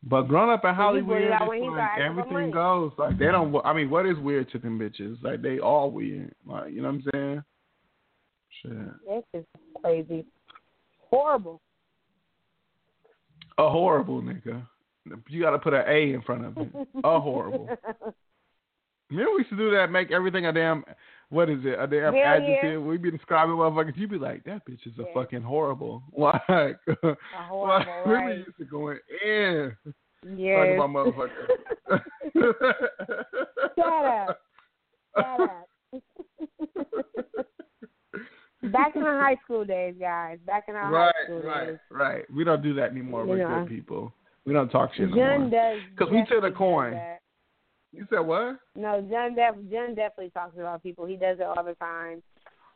[0.03, 2.91] But growing up in Hollywood, put it out it's like everything goes.
[2.97, 3.55] Like they don't.
[3.63, 5.21] I mean, what is weird to them bitches?
[5.21, 6.33] Like they all weird.
[6.45, 7.43] Like you know what I'm saying?
[8.61, 9.23] Shit.
[9.33, 9.45] This is
[9.81, 10.25] crazy.
[11.09, 11.61] Horrible.
[13.57, 14.65] A horrible nigga.
[15.29, 16.69] You got to put an A in front of it.
[17.03, 17.69] A horrible.
[19.11, 20.83] Remember we used to do that, make everything a damn,
[21.29, 22.33] what is it, a damn Hell yeah.
[22.35, 22.81] adjective.
[22.83, 23.95] We be describing motherfuckers.
[23.97, 25.13] You'd be like, that bitch is a Yeah.
[25.13, 26.01] fucking horrible.
[26.17, 28.37] Like, A like horrible, we right.
[28.37, 29.75] used to go in.
[30.37, 30.57] Yes.
[30.57, 32.01] Talking about motherfuckers.
[33.75, 34.39] Shut up.
[35.17, 35.67] Shut up.
[38.71, 40.37] Back in our high school days, guys.
[40.45, 41.77] Back in our right, high school right, days.
[41.89, 42.23] right.
[42.33, 43.25] We don't do that anymore.
[43.25, 43.59] We're Yeah.
[43.61, 44.13] good people.
[44.45, 45.49] We don't talk shit no John more.
[45.49, 45.81] does.
[45.97, 46.91] 'Cause we took the coin.
[46.93, 47.20] that.
[47.93, 48.57] You said what?
[48.75, 51.05] No, John, def- John definitely talks about people.
[51.05, 52.23] He does it all the time.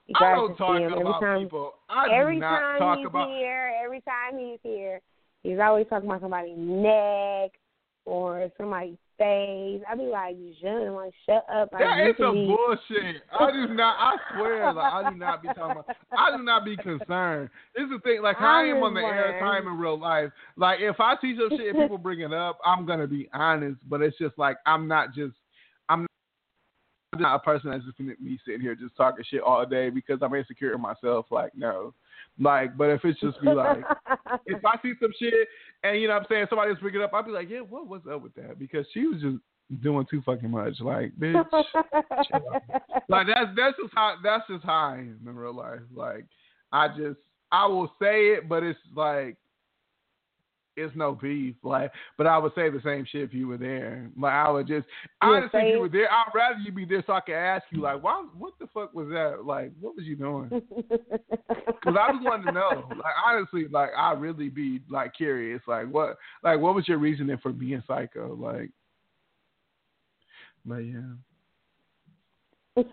[0.08, 1.42] You I don't talk see him every about time.
[1.44, 1.74] people.
[1.90, 3.30] I every do not time talk he's about.
[3.30, 5.02] here, every time he's here,
[5.42, 7.52] he's always talking about somebody's neck
[8.06, 9.82] or somebody's face.
[9.90, 11.70] I be like, John, like, shut up.
[11.72, 13.24] Like, That is some be- bullshit.
[13.38, 13.96] I do not.
[14.00, 15.86] I swear, like I do not be talking about.
[16.18, 17.50] I do not be concerned.
[17.76, 18.22] This is the thing.
[18.22, 20.32] Like I am on the air I'm time in real life.
[20.58, 23.78] Like if I see some shit and people bring it up, I'm gonna be honest.
[23.90, 25.34] But it's just like I'm not just.
[27.16, 29.90] I'm not a person that's just gonna be sitting here just talking shit all day
[29.90, 31.28] because I'm insecure in myself.
[31.30, 31.94] Like no.
[32.40, 33.84] Like, but if it's just be like,
[34.46, 35.48] if I see some shit
[35.84, 37.62] and you know what I'm saying, somebody's just bring it up, I'll be like, yeah,
[37.62, 38.60] what was up with that?
[38.60, 39.38] Because she was just
[39.82, 40.80] doing too fucking much.
[40.82, 41.46] Like, bitch.
[43.10, 45.80] like that's that's just how that's just how I am in real life.
[45.94, 46.26] Like
[46.72, 47.20] I just
[47.52, 49.38] I will say it, but it's like
[50.76, 51.56] it's no beef.
[51.64, 54.10] Like, but I would say the same shit if you were there.
[54.20, 54.86] Like I would just
[55.22, 57.64] You honestly, if you were there, I'd rather you be there so I can ask
[57.72, 58.26] you like, why?
[58.38, 59.46] What the fuck was that?
[59.46, 60.50] Like, what was you doing?
[61.86, 62.88] Because I just wanted to know.
[62.90, 65.62] Like honestly, like I really be like curious.
[65.68, 66.18] Like what?
[66.44, 68.34] Like what was your reasoning for being psycho?
[68.34, 68.72] Like,
[70.66, 71.02] but yeah.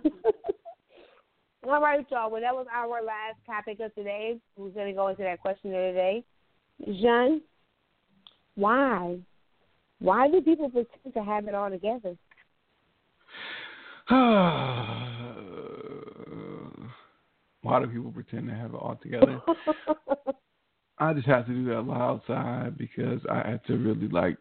[1.64, 2.30] All right, y'all.
[2.30, 4.38] Well, that was our last topic of today.
[4.56, 6.24] We're going to go into that question of the day.
[6.84, 7.40] Jean,
[8.54, 9.18] why?
[10.00, 12.16] Why do people pretend to have it all together?
[17.62, 19.40] Why do people pretend to have it all together?
[20.98, 24.36] I just have to do that a lot outside because I have to really like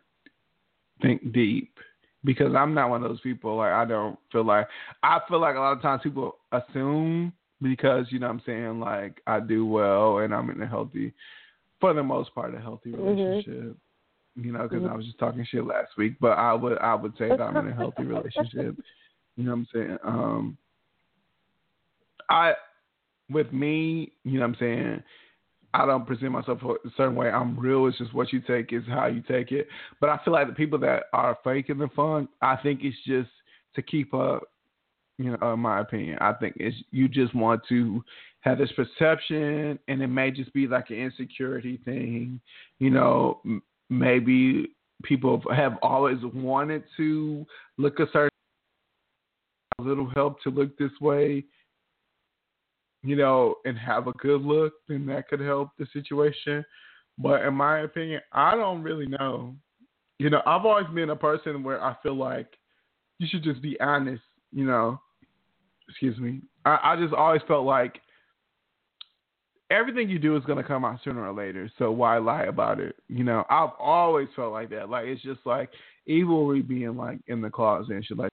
[1.01, 1.78] think deep.
[2.24, 4.68] Because I'm not one of those people like I don't feel like
[5.01, 8.80] I feel like a lot of times people assume because you know what I'm saying
[8.80, 11.14] like I do well and I'm in a healthy
[11.80, 13.03] for the most part a healthy Mhm.
[13.03, 13.78] relationship.
[14.36, 17.14] You know, because I was just talking shit last week, but I would I would
[17.18, 18.76] say that I'm in a healthy relationship.
[19.38, 19.98] You know what I'm saying?
[20.04, 20.58] Um
[22.30, 22.54] I
[23.30, 25.04] with me, you know what I'm saying,
[25.74, 27.30] I don't present myself a certain way.
[27.30, 27.88] I'm real.
[27.88, 29.68] It's just what you take is how you take it.
[30.02, 33.30] But I feel like the people that are faking the fun, I think it's just
[33.76, 34.44] to keep up.
[35.18, 38.04] You know, in my opinion, I think it's you just want to
[38.42, 42.42] have this perception, and it may just be like an insecurity thing.
[42.80, 43.42] You know,
[43.92, 44.70] maybe
[45.04, 47.46] people have always wanted to
[47.78, 48.30] look a certain
[49.80, 51.44] a little help to look this way
[53.04, 56.64] you know, and have a good look, then that could help the situation.
[57.18, 59.56] But in my opinion, I don't really know.
[60.20, 62.48] You know, I've always been a person where I feel like
[63.18, 65.00] you should just be honest, you know.
[65.89, 66.42] Excuse me.
[66.64, 68.00] I, I just always felt like
[69.72, 71.72] everything you do is gonna come out sooner or later.
[71.80, 72.95] So why lie about it?
[73.07, 74.89] You know, I've always felt like that.
[74.89, 75.69] Like it's just like
[76.07, 78.32] evilry being like in the closet and shit like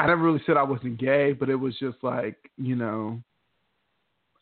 [0.00, 3.20] I never really said I wasn't gay, but it was just like, you know,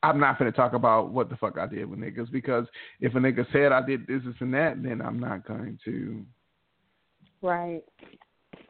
[0.04, 2.66] I'm not going to talk about what the fuck I did with niggas because
[3.00, 6.24] if a nigga said I did this, this, and that, then I'm not going to
[7.42, 7.82] Right.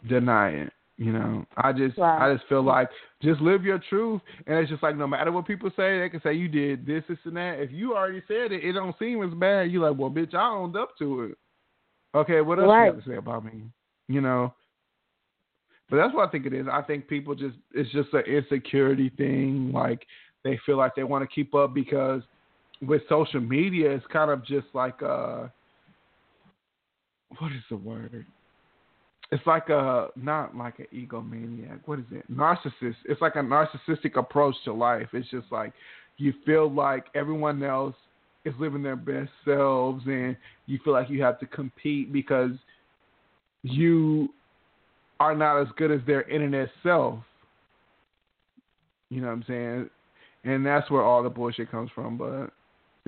[0.09, 0.73] deny it.
[0.99, 1.97] You know, I just.
[1.99, 2.89] I just feel like
[3.23, 6.21] just live your truth, and it's just like no matter what people say, they can
[6.23, 7.61] say you did this, this, and that.
[7.61, 9.71] If you already said it, it don't seem as bad.
[9.71, 11.39] You like, well, bitch, I owned up to it.
[12.17, 12.87] Okay, what else Right.
[12.87, 13.63] you have to say about me?
[14.09, 14.53] You know,
[15.89, 16.67] but that's what I think it is.
[16.71, 19.71] I think people just it's just an insecurity thing.
[19.73, 20.05] Like
[20.43, 22.23] they feel like they want to keep up because
[22.83, 25.53] with social media, it's kind of just like a
[27.39, 28.27] what is the word?
[29.31, 31.81] It's like a not like an egomaniac.
[31.85, 32.31] What is it?
[32.33, 32.97] Narcissist.
[33.05, 35.09] It's like a narcissistic approach to life.
[35.13, 35.73] It's just like
[36.17, 37.95] you feel like everyone else
[38.45, 42.53] is living their best selves, and you feel like you have to compete because
[43.63, 44.31] you
[45.21, 47.19] are not as good as their internet self.
[49.11, 49.91] You know what I'm saying?
[50.45, 52.17] And that's where all the bullshit comes from.
[52.17, 52.51] But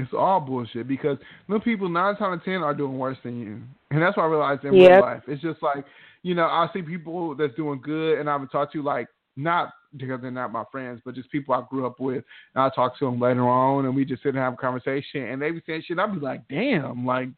[0.01, 3.40] It's all bullshit because them people nine times out of ten are doing worse than
[3.40, 4.90] you, and that's what I realized in Yep.
[4.90, 5.22] real life.
[5.26, 5.84] It's just like
[6.22, 10.20] you know I see people that's doing good, and I've talked to like not because
[10.20, 12.24] they're not my friends, but just people I grew up with,
[12.55, 15.24] and I talk to them later on, and we just sit and have a conversation,
[15.24, 15.98] and they be saying shit.
[15.98, 17.28] And I'd be like, damn, like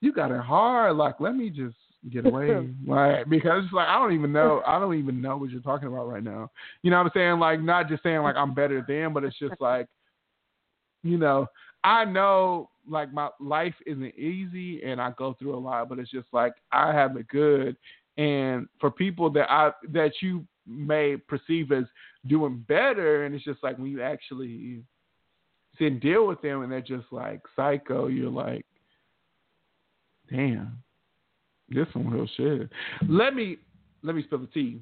[0.00, 0.96] you got it hard.
[0.96, 1.76] Like let me just
[2.10, 5.50] get away, like because it's like I don't even know, I don't even know what
[5.50, 6.50] you're talking about right now.
[6.82, 7.38] You know what I'm saying?
[7.38, 9.86] Like not just saying like I'm better than, but it's just like
[11.04, 11.46] you know,
[11.84, 16.10] I know like my life isn't easy and I go through a lot, but it's
[16.10, 17.76] just like I have it good.
[18.16, 21.84] And for people that I that you may perceive as
[22.26, 24.82] doing better, and it's just like when you actually
[25.78, 28.66] sit and deal with them, and they're just like psycho, you're like,
[30.30, 30.78] damn,
[31.68, 32.70] this some real shit.
[33.08, 33.58] Let me
[34.02, 34.80] let me spill the tea.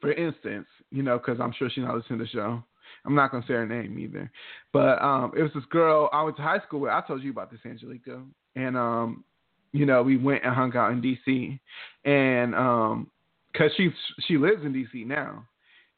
[0.00, 2.62] For instance, you know, because I'm sure she's not listening to the show.
[3.04, 4.30] I'm not gonna say her name either.
[4.72, 6.90] But um, it was this girl I went to high school with.
[6.90, 8.22] I told you about this, Angelica.
[8.54, 9.24] And um,
[9.72, 11.58] you know, we went and hung out in DC,
[12.04, 13.10] and um,
[13.56, 13.90] cause she
[14.26, 15.46] she lives in DC now,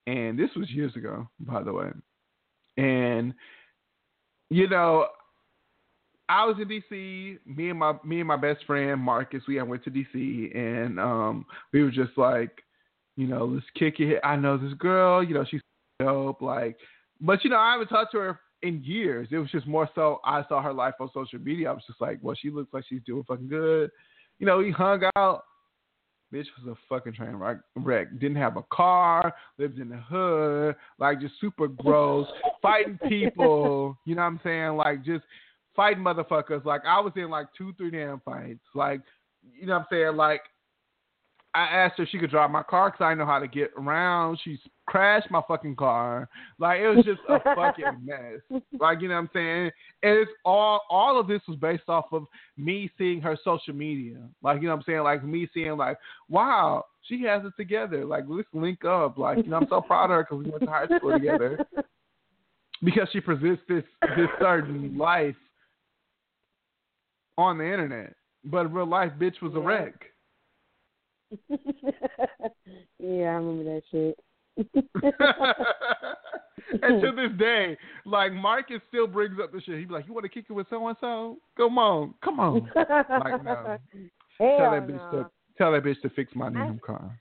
[0.07, 1.91] and this was years ago, by the way.
[2.77, 3.35] And
[4.51, 5.07] you know,
[6.29, 7.39] I was in DC.
[7.47, 11.47] Me and my me and my best friend Marcus, we went to DC, and um,
[11.73, 12.63] we were just like,
[13.17, 14.21] you know, let's kick it.
[14.25, 15.23] I know this girl.
[15.23, 15.61] You know, she's
[16.01, 16.41] dope.
[16.41, 16.77] Like,
[17.21, 19.29] but you know, I haven't talked to her in years.
[19.31, 21.71] It was just more so I saw her life on social media.
[21.71, 23.91] I was just like, well, she looks like she's doing fucking good.
[24.39, 25.45] You know, we hung out.
[26.33, 27.59] Bitch was a fucking train wreck.
[27.77, 28.09] wreck.
[28.19, 29.33] Didn't have a car.
[29.59, 30.75] Lived in the hood.
[30.99, 32.27] Like just super gross.
[32.61, 33.97] fighting people.
[34.05, 34.77] You know what I'm saying?
[34.77, 35.25] Like just
[35.77, 36.65] fighting motherfuckers.
[36.65, 38.65] Like I was in like two, three damn fights.
[38.75, 39.03] Like
[39.59, 40.17] you know what I'm saying?
[40.17, 40.41] Like
[41.55, 43.71] I asked her if she could drive my car because I know how to get
[43.79, 44.41] around.
[44.43, 46.29] She crashed my fucking car.
[46.59, 48.61] Like it was just a fucking mess.
[48.81, 49.71] Like you know what I'm saying?
[50.03, 52.27] And it's all all of this was based off of
[52.57, 54.17] me seeing her social media.
[54.43, 55.03] Like you know what I'm saying?
[55.05, 55.97] Like me seeing like,
[56.29, 58.05] wow, she has it together.
[58.05, 59.17] Like let's link up.
[59.17, 61.65] Like you know I'm so proud of her because we went to high school together.
[62.83, 63.85] Because she presents this
[64.17, 65.37] this certain life
[67.39, 69.95] on the internet, but real life, bitch was a wreck.
[72.99, 74.19] yeah, I remember that shit.
[76.83, 79.79] and to this day, like Marcus still brings up the shit.
[79.79, 81.39] He'd be like, "You want to kick it with so and so?
[81.57, 83.55] Come on, come on." Like no,
[84.39, 85.23] tell that bitch no.
[85.23, 87.19] to tell that bitch to fix my damn car.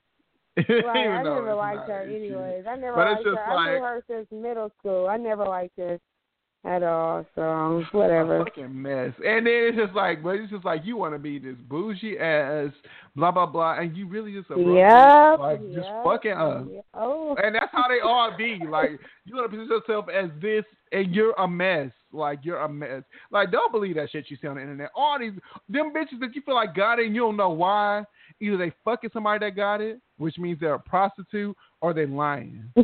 [0.56, 2.64] Right, I never liked her anyways.
[2.68, 3.52] I never But liked it's just her.
[3.52, 5.08] I knew like- her since middle school.
[5.08, 5.98] I never liked her
[6.64, 7.26] at all.
[7.34, 8.40] So whatever.
[8.40, 9.12] A fucking mess.
[9.24, 12.18] And then it's just like, but it's just like you want to be this bougie
[12.18, 12.70] ass,
[13.14, 14.66] blah blah blah, and you really just a Yep.
[14.66, 16.66] bitch, like just fucking up.
[16.70, 16.84] yep.
[16.94, 17.36] Oh.
[17.42, 18.60] And that's how they all be.
[18.68, 18.90] Like
[19.24, 21.90] you want to present yourself as this, and you're a mess.
[22.12, 23.02] Like you're a mess.
[23.30, 24.90] Like don't believe that shit you see on the internet.
[24.96, 25.32] All these
[25.68, 28.04] them bitches that you feel like got it, and you don't know why.
[28.40, 32.72] Either they fucking somebody that got it, which means they're a prostitute, or they lying.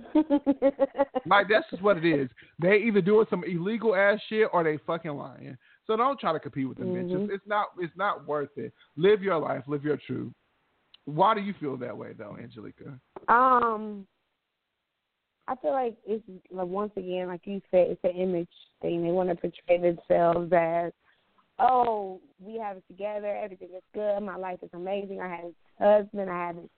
[1.27, 2.29] Like that's just what it is.
[2.61, 5.57] They either doing some illegal ass shit or they fucking lying.
[5.87, 7.27] So don't try to compete with them bitches.
[7.27, 7.31] Mhm.
[7.31, 7.67] It's not.
[7.79, 8.73] It's not worth it.
[8.97, 9.63] Live your life.
[9.67, 10.33] Live your truth.
[11.05, 12.99] Why do you feel that way though, Angelica?
[13.29, 14.07] Um,
[15.47, 18.49] I feel like it's like once again, like you said, it's an image
[18.81, 19.03] thing.
[19.05, 20.93] They want to portray themselves as,
[21.59, 25.21] oh, we have it together, everything is good, my life is amazing.
[25.21, 26.71] I have a husband, I have this,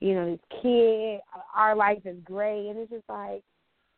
[0.00, 1.20] you know, this kid.
[1.54, 3.42] Our life is great, and it's just like,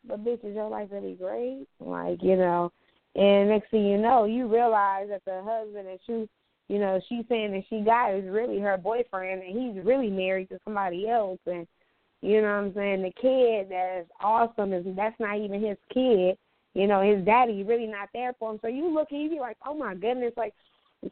[0.06, 1.66] but bitch, is your life really great?
[1.80, 2.72] Like you know,
[3.14, 6.28] and next thing you know, you realize that the husband that you
[6.68, 10.50] you know, she's saying that she got is really her boyfriend and he's really married
[10.50, 11.66] to somebody else and
[12.20, 16.36] you know what I'm saying, the kid that's awesome is that's not even his kid.
[16.74, 18.58] You know, his daddy really not there for him.
[18.60, 20.52] So you look and you be like, Oh my goodness, like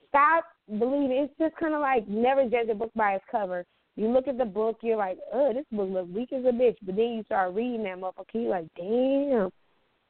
[0.08, 3.64] stop believing it's just kinda like never judge a book by its cover.
[3.96, 6.76] You look at the book, you're like, Oh, this book looks weak as a bitch
[6.82, 9.50] but then you start reading that motherfucker, you're like, Damn,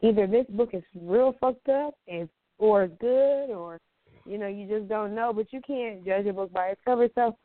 [0.03, 2.28] either this book is real fucked up and
[2.59, 3.78] or it's good or
[4.26, 7.09] you know, you just don't know, but you can't judge a book by its cover.
[7.14, 7.37] So,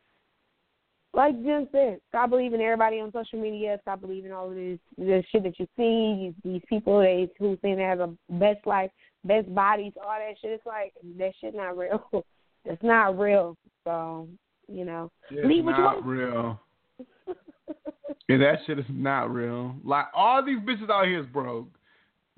[1.13, 3.77] like Jim said, stop believing everybody on social media.
[3.81, 6.33] Stop believing all of this, this shit that you see.
[6.43, 8.91] These, these people they, who think they have the best life,
[9.23, 10.51] best bodies, all that shit.
[10.51, 12.03] It's like that shit not real.
[12.65, 13.57] it's not real.
[13.83, 14.27] So,
[14.71, 16.05] you know, It's Leave what you want.
[16.05, 16.59] real.
[18.27, 19.75] Yeah, that shit is not real.
[19.83, 21.67] Like all these bitches out here is broke.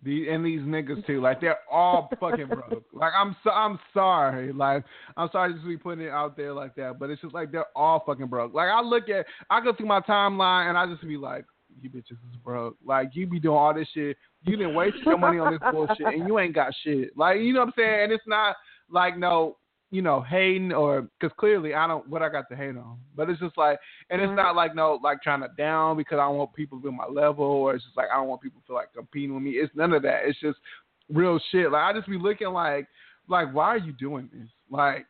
[0.03, 1.21] The and these niggas too.
[1.21, 2.83] Like they're all fucking broke.
[2.93, 4.51] Like I'm so I'm sorry.
[4.51, 4.83] Like
[5.17, 6.97] I'm sorry just to be putting it out there like that.
[6.99, 8.53] But it's just like they're all fucking broke.
[8.53, 11.45] Like I look at I go through my timeline and I just be like,
[11.81, 12.75] you bitches is broke.
[12.83, 14.17] Like you be doing all this shit.
[14.43, 17.15] You didn't waste your money on this bullshit, and you ain't got shit.
[17.15, 18.03] Like you know what I'm saying?
[18.05, 18.55] And it's not
[18.89, 19.57] like no,
[19.93, 22.97] you know, hating or because clearly I don't what I got to hate on.
[23.15, 23.77] But it's just like,
[24.09, 26.81] and it's not like no, like trying to down because I don't want people to
[26.81, 28.91] be on my level, or it's just like I don't want people to feel like
[28.91, 29.51] competing with me.
[29.51, 30.21] It's none of that.
[30.25, 30.57] It's just
[31.13, 31.71] real shit.
[31.71, 32.87] Like I just be looking like,
[33.27, 34.49] like why are you doing this?
[34.71, 35.05] Like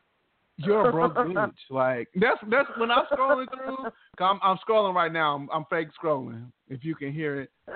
[0.58, 1.52] you're a broke bitch.
[1.70, 3.86] Like that's that's when I'm scrolling through.
[4.20, 5.34] i I'm, I'm scrolling right now.
[5.34, 6.44] I'm, I'm fake scrolling.
[6.68, 7.50] If you can hear it.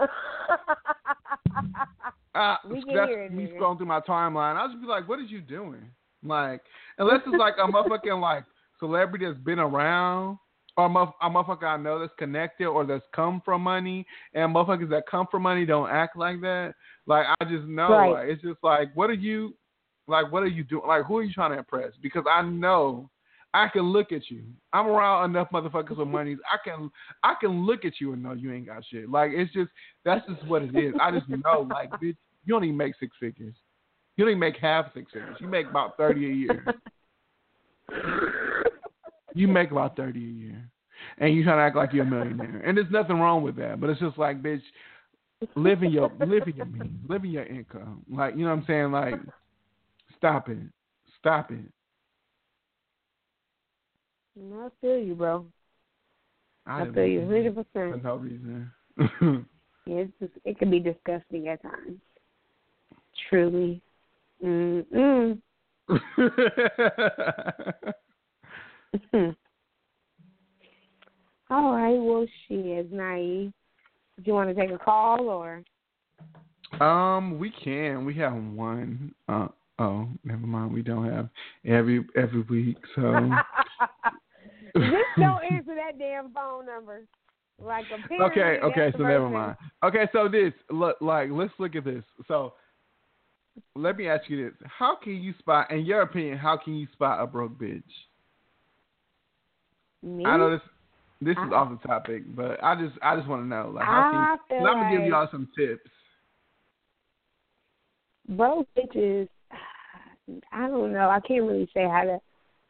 [2.34, 4.54] Uh, We can hear it, me scrolling through my timeline.
[4.54, 5.90] I'll just be like, "What is you doing?"
[6.24, 6.62] Like,
[6.98, 8.44] unless it's like a motherfucking like
[8.78, 10.38] celebrity that's been around,
[10.76, 14.54] or a, motherf- a motherfucker I know that's connected or that's come from money, and
[14.54, 16.74] motherfuckers that come from money don't act like that.
[17.06, 18.12] Like, I just know, Right.
[18.12, 19.54] like, it's just like, what are you,
[20.06, 20.86] like, what are you doing?
[20.86, 21.92] Like, who are you trying to impress?
[22.00, 23.10] Because I know.
[23.54, 24.44] I can look at you.
[24.74, 26.36] I'm around enough motherfuckers with money.
[26.52, 26.90] I can
[27.22, 29.10] I can look at you and know you ain't got shit.
[29.10, 29.70] Like it's just
[30.04, 30.92] that's just what it is.
[31.00, 32.14] I just know like bitch,
[32.44, 33.54] you don't even make six figures.
[34.18, 35.36] You don't even make half six figures.
[35.38, 36.74] You make about thirty a year.
[39.34, 40.70] you make about thirty a year,
[41.18, 42.60] and you trying to act like you're a millionaire.
[42.66, 43.80] And there's nothing wrong with that.
[43.80, 44.60] But it's just like, bitch,
[45.54, 48.02] living your living your means, living your income.
[48.10, 48.90] Like you know what I'm saying?
[48.90, 49.14] Like,
[50.16, 50.58] stop it,
[51.20, 51.60] stop it.
[54.52, 55.46] I feel you, bro.
[56.66, 58.70] I didn't feel you, hundred for no reason.
[59.86, 61.98] Yeah, it's just, it can be disgusting at times.
[63.30, 63.80] Truly.
[64.44, 65.38] Mm mm.
[71.50, 71.96] All right.
[71.96, 73.52] Well, she is naive.
[74.16, 75.62] Do you want to take a call or?
[76.80, 78.04] Um, we can.
[78.04, 79.14] We have one.
[79.28, 80.72] Uh, oh, never mind.
[80.72, 81.28] We don't have
[81.64, 82.76] every every week.
[82.94, 83.30] So
[84.76, 87.04] Just don't answer that damn phone number.
[87.60, 88.92] Like okay, okay.
[88.92, 89.56] So the never mind.
[89.82, 92.04] Okay, so this look like let's look at this.
[92.28, 92.52] So
[93.74, 96.86] let me ask you this: How can you spot, in your opinion, how can you
[96.92, 97.82] spot a broke bitch?
[100.02, 100.24] Me?
[100.24, 100.60] I know this.
[101.20, 104.08] This is off the topic, but I just I just want to know like how
[104.10, 104.38] can I you?
[104.48, 105.90] feel Cause I'm gonna give y'all some tips.
[108.28, 109.28] broke bitches.
[110.52, 111.08] I don't know.
[111.08, 112.20] I can't really say how to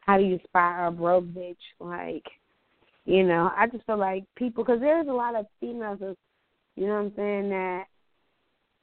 [0.01, 1.57] how do you spot a broke bitch.
[1.79, 2.25] Like,
[3.05, 5.99] you know, I just feel like people because there's a lot of females,
[6.75, 7.83] you know what I'm saying that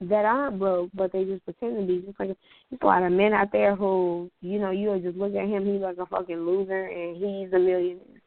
[0.00, 2.06] that aren't broke, but they just pretend to be.
[2.06, 5.34] Just like there's a lot of men out there who, you know, you just look
[5.34, 8.22] at him, he's like a fucking loser, and he's a millionaire.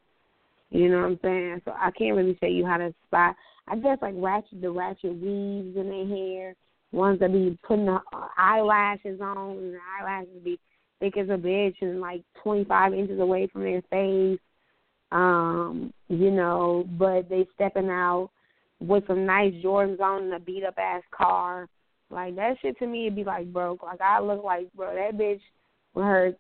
[0.72, 1.62] You know what I'm saying?
[1.66, 3.36] So I can't really say you how to spot.
[3.68, 6.56] I guess like ratchet the ratchet weaves in their hair,
[6.92, 8.00] ones that be putting the
[8.38, 10.60] eyelashes on, and the eyelashes be
[11.00, 14.40] thick as a bitch and like 25 inches away from their face.
[15.12, 18.30] Um, you know, but they stepping out
[18.80, 21.68] with some nice Jordans on in a beat up ass car.
[22.10, 23.84] Like that shit to me, it'd be like broke.
[23.84, 25.42] Like I look like bro, that bitch
[25.94, 26.34] with her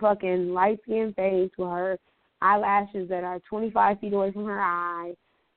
[0.00, 1.98] fucking light skin face, with her
[2.40, 5.12] eyelashes that are 25 feet away from her eye.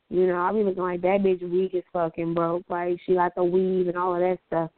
[0.09, 2.63] You know, I be looking like that bitch weak as fucking broke.
[2.69, 4.69] Like she got the weave and all of that stuff.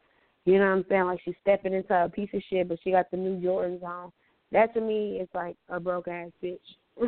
[0.45, 1.03] You know what I'm saying?
[1.03, 4.11] Like she's stepping into a piece of shit, but she got the new Jordans on.
[4.53, 6.59] That to me is like a broke ass bitch.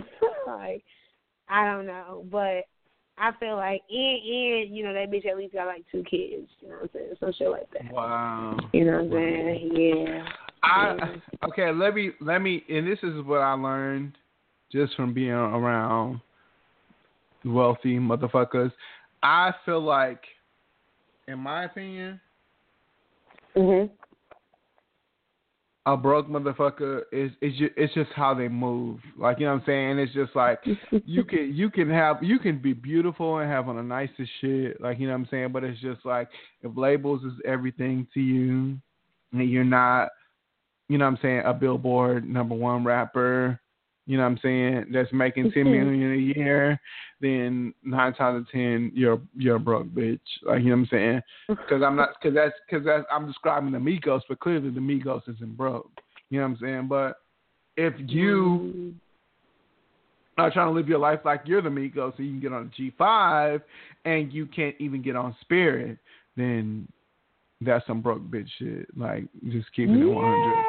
[0.47, 0.83] like
[1.47, 2.65] I don't know, but
[3.20, 6.47] I feel like and and you know that bitch at least got like two kids.
[6.61, 7.13] You know what I'm saying?
[7.20, 7.93] Some shit like that.
[7.93, 8.57] Wow.
[8.74, 9.72] You know what I'm saying?
[9.74, 10.26] Yeah.
[10.63, 11.72] I okay.
[11.72, 14.17] Let me let me, and this is what I learned
[14.72, 16.22] just from being around
[17.45, 18.72] wealthy motherfuckers.
[19.24, 20.22] I feel like,
[21.28, 22.20] in my opinion,
[23.56, 23.89] Mhm.
[25.94, 28.99] A broke motherfucker is is ju- it's just how they move.
[29.18, 29.99] Like you know what I'm saying.
[29.99, 30.60] It's just like
[31.06, 34.80] you can you can have you can be beautiful and have on the nicest shit.
[34.80, 35.52] Like you know what I'm saying.
[35.52, 36.30] But it's just like
[36.61, 38.78] if labels is everything to you,
[39.32, 40.10] and you're not,
[40.90, 43.60] you know what I'm saying, a Billboard number one rapper.
[44.10, 44.86] You know what I'm saying?
[44.91, 46.81] That's making ten million a year,
[47.22, 50.19] then nine times out of ten you're you're a broke bitch.
[50.41, 51.22] Like you know what I'm saying?
[51.48, 55.22] Because I'm not because that's because that's I'm describing the Migos, but clearly the Migos
[55.30, 55.91] isn't broke.
[56.31, 56.88] You know what I'm saying?
[56.88, 57.18] But
[57.77, 58.94] if you mm.
[60.40, 62.72] are trying to live your life like you're the Migos, so you can get on
[62.76, 63.61] a G5
[64.06, 65.99] and you can't even get on Spirit,
[66.36, 66.88] then
[67.61, 68.88] that's some broke bitch shit.
[68.98, 70.65] Like just keeping it 100.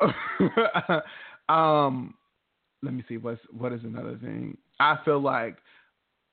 [1.48, 2.14] um,
[2.82, 4.56] let me see what's what is another thing.
[4.80, 5.56] I feel like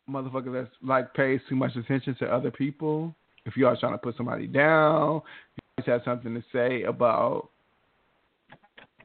[0.09, 3.15] motherfucker that's like pays too much attention to other people.
[3.45, 5.21] If you are trying to put somebody down,
[5.55, 7.49] you always have something to say about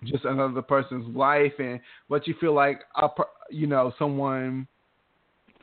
[0.04, 3.08] just another person's life and what you feel like a
[3.50, 4.66] you know someone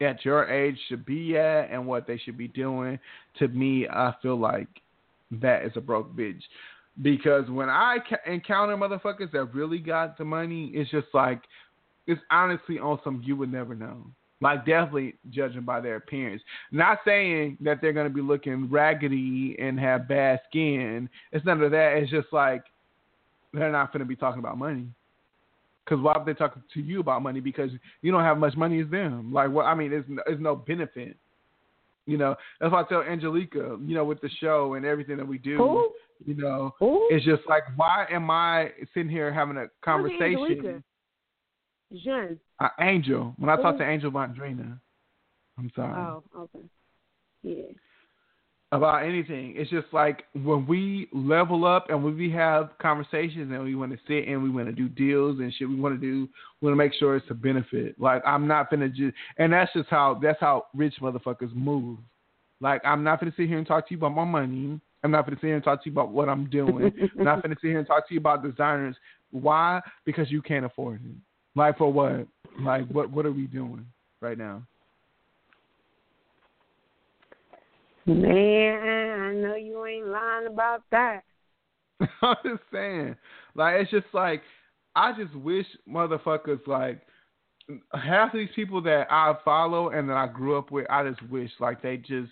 [0.02, 3.00] at your age should be at and what they should be doing.
[3.40, 4.68] To me, I feel like
[5.32, 6.42] that is a broke bitch.
[7.02, 11.42] Because when I ca- encounter motherfuckers that really got the money, it's just like
[12.08, 14.06] it's honestly on some you would never know.
[14.40, 16.42] Like definitely judging by their appearance.
[16.72, 21.10] Not saying that they're gonna be looking raggedy and have bad skin.
[21.32, 21.98] It's none of that.
[21.98, 22.64] It's just like
[23.54, 24.88] they're not gonna be talking about money.
[25.84, 27.40] Because why would they talk to you about money?
[27.40, 27.72] Because
[28.02, 29.34] you don't have much money as them.
[29.34, 29.66] Like what?
[29.66, 31.16] I mean, there's no, there's no benefit.
[32.06, 35.28] You know, that's why I tell Angelica, you know, with the show and everything that
[35.28, 35.92] we do, Who?
[36.26, 37.08] You know, Who?
[37.12, 40.84] it's just like, why am I sitting here having a conversation?
[42.04, 42.40] Jean.
[42.60, 43.80] Uh, Angel, when I talk Who?
[43.80, 44.80] to Angel Vondrina,
[45.58, 46.66] I'm sorry Oh, okay.
[47.44, 47.72] Yeah.
[48.72, 49.54] about anything.
[49.56, 53.94] It's just like when we level up and when we have conversations and we want
[53.94, 55.70] to sit and we want to do deals and shit.
[55.70, 56.28] We want to do.
[56.62, 57.96] We want to make sure it's a benefit.
[58.00, 62.00] Like I'm not gonna just, and that's just how that's how rich motherfuckers move.
[62.60, 64.82] Like I'm not gonna sit here and talk to you about my money.
[65.08, 66.92] I'm not gonna sit here and talk to you about what I'm doing.
[67.18, 68.98] I'm not gonna sit here and talk to you about designers.
[69.32, 69.80] Why?
[70.04, 71.16] Because you can't afford it.
[71.56, 72.28] Like for what?
[72.60, 73.10] Like what?
[73.10, 73.86] What are we doing
[74.20, 74.64] right now?
[78.06, 81.22] Man, I know you ain't lying about that.
[82.22, 83.16] I'm just saying.
[83.56, 84.42] Like it's just like
[84.94, 87.02] I just wish motherfuckers like
[87.94, 91.22] half of these people that I follow and that I grew up with, I just
[91.30, 92.32] wish like they just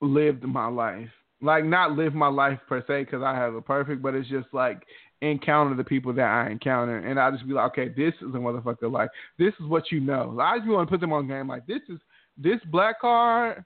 [0.00, 1.08] lived my life.
[1.42, 4.48] Like not live my life per se because I have a perfect, but it's just
[4.52, 4.82] like
[5.22, 8.38] encounter the people that I encounter, and I just be like, okay, this is a
[8.38, 8.90] motherfucker.
[8.90, 10.38] Like this is what you know.
[10.40, 11.48] I just want to put them on game.
[11.48, 11.98] Like this is
[12.36, 13.64] this black card.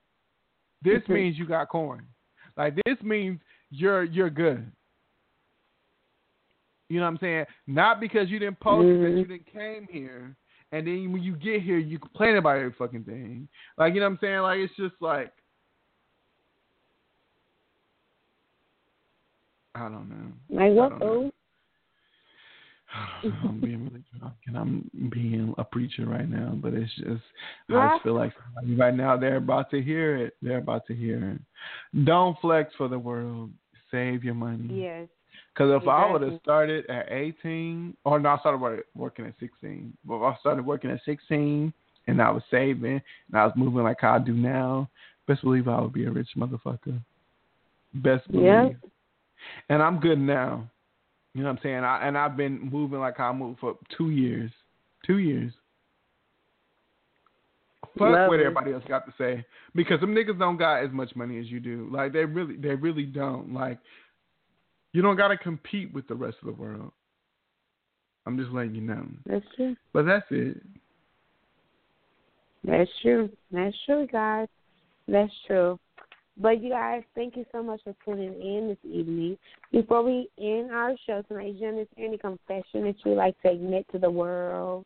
[0.83, 2.07] This means you got corn.
[2.57, 3.41] Like this means
[3.71, 4.71] you're you're good.
[6.89, 7.45] You know what I'm saying?
[7.67, 9.19] Not because you didn't post it, that mm-hmm.
[9.19, 10.37] you didn't came here,
[10.71, 13.49] and then when you get here, you complain about every fucking thing.
[13.79, 14.39] Like you know what I'm saying?
[14.41, 15.33] Like it's just like
[19.75, 20.33] I don't know.
[20.51, 21.31] Like I what, don't know.
[23.45, 27.23] I'm being really drunk and I'm being a preacher right now, but it's just
[27.69, 28.33] I just feel like
[28.77, 30.37] right now they're about to hear it.
[30.41, 32.05] They're about to hear it.
[32.05, 33.51] Don't flex for the world.
[33.91, 34.83] Save your money.
[34.83, 35.09] Yes.
[35.53, 39.35] Because if I would have started at 18, or no, I started work- working at
[39.39, 39.97] 16.
[40.05, 41.73] But if I started working at 16
[42.07, 44.89] and I was saving and I was moving like I do now,
[45.29, 47.01] best believe I would be a rich motherfucker.
[47.95, 48.47] Best believe.
[48.47, 48.69] Yeah.
[49.69, 50.69] And I'm good now.
[51.35, 51.85] You know what I'm saying?
[51.85, 54.51] I, and I've been moving like I moved for two years.
[55.07, 55.53] Two years.
[57.99, 59.45] Fuck what everybody else got to say.
[59.75, 61.89] Because them niggas don't got as much money as you do.
[61.93, 63.53] Like they really they really don't.
[63.53, 63.79] Like
[64.93, 66.93] you don't gotta compete with the rest of the world.
[68.27, 69.07] I'm just letting you know.
[69.27, 69.77] That's true.
[69.93, 70.61] But that's it.
[72.65, 73.29] That's true.
[73.53, 74.49] That's true, guys.
[75.07, 75.79] That's true.
[76.37, 79.39] But you guys, thank you so much for tuning in this evening.
[79.71, 83.51] Before we end our show tonight, Jen, is there any confession that you like to
[83.51, 84.85] admit to the world?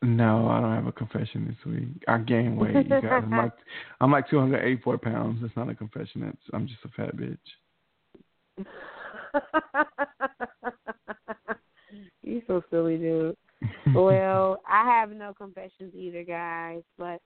[0.00, 2.02] No, I don't have a confession this week.
[2.08, 3.04] I gained weight, you guys.
[3.10, 3.52] I'm like
[4.00, 5.38] I'm like 284 pounds.
[5.40, 6.22] That's not a confession.
[6.22, 7.38] That's I'm just a fat bitch.
[12.22, 13.36] You're so silly, dude.
[13.94, 17.20] well, I have no confessions either, guys, but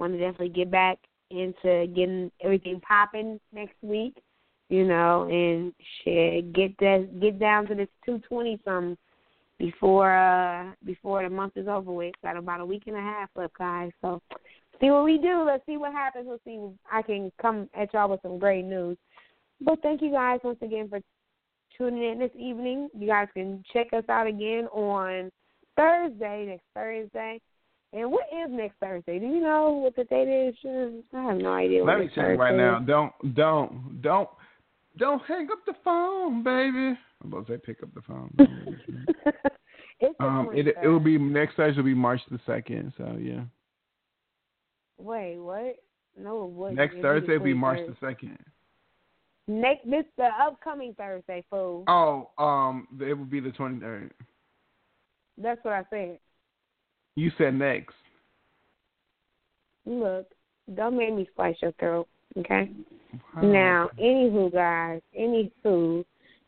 [0.00, 0.98] want to definitely get back
[1.30, 4.16] into getting everything popping next week,
[4.68, 5.72] you know, and
[6.02, 8.96] shit, get that get down to this two twenty something
[9.58, 12.14] before uh before the month is over with.
[12.22, 13.92] Got about a week and a half left, guys.
[14.00, 14.20] So
[14.80, 15.44] see what we do.
[15.44, 16.26] Let's see what happens.
[16.26, 16.58] We'll see.
[16.90, 18.96] I can come at y'all with some great news.
[19.60, 21.00] But thank you guys once again for
[21.76, 22.88] tuning in this evening.
[22.98, 25.30] You guys can check us out again on
[25.76, 27.40] Thursday, next Thursday.
[27.92, 29.18] And what is next Thursday?
[29.18, 30.54] Do you know what the date is?
[31.12, 31.82] I have no idea.
[31.82, 32.78] what Let me tell right now.
[32.78, 34.28] Don't don't don't
[34.96, 36.98] don't hang up the phone, baby.
[37.22, 38.32] I'm about to say pick up the phone.
[40.20, 41.78] um, it it will be next Thursday.
[41.78, 42.92] Will be March the second.
[42.96, 43.42] So yeah,
[45.00, 45.76] Wait, what?
[46.18, 46.78] No, it wasn't.
[46.78, 48.38] next It'll Thursday will be March the second.
[49.48, 51.84] Next, this the upcoming Thursday, fool.
[51.88, 54.12] Oh, um, it will be the twenty third.
[55.38, 56.18] That's what I said.
[57.20, 57.94] You said next.
[59.84, 60.26] Look,
[60.74, 62.70] don't make me slice your throat, okay?
[63.42, 66.02] Now, anywho, guys, anywho,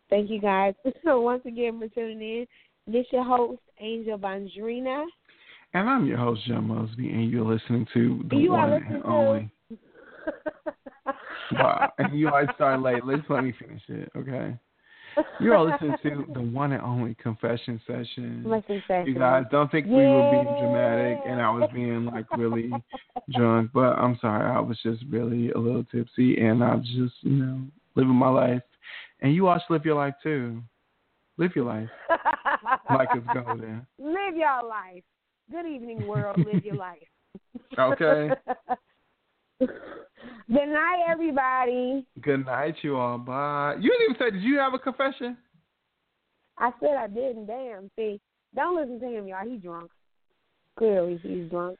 [0.08, 0.72] thank you guys
[1.04, 2.46] so once again for tuning in.
[2.90, 5.04] This your host, Angel Bandrina.
[5.74, 9.06] And I'm your host, John Mosby, and you're listening to the You one and to-
[9.06, 9.50] only.
[11.52, 11.92] Wow.
[11.98, 13.04] And you always start late.
[13.04, 14.56] Let's let me finish it, okay?
[15.40, 18.44] You are all listening to the one and only confession session.
[18.46, 18.82] Listen.
[19.06, 22.82] You guys don't think we were being dramatic and I was being like really
[23.30, 27.14] drunk, but I'm sorry, I was just really a little tipsy and I was just,
[27.20, 27.60] you know,
[27.94, 28.62] living my life.
[29.20, 30.62] And you all should live your life too.
[31.38, 31.88] Live your life
[32.90, 33.86] like it's golden.
[33.98, 35.02] Live your life.
[35.50, 36.38] Good evening, world.
[36.38, 36.98] Live your life.
[37.78, 38.30] Okay.
[40.48, 42.06] Good night, everybody.
[42.20, 43.18] Good night, you all.
[43.18, 43.76] Bye.
[43.80, 45.36] You didn't even say, did you have a confession?
[46.58, 47.46] I said I didn't.
[47.46, 47.90] Damn.
[47.96, 48.20] See,
[48.54, 49.48] don't listen to him, y'all.
[49.48, 49.90] He's drunk.
[50.78, 51.78] Clearly, he's drunk.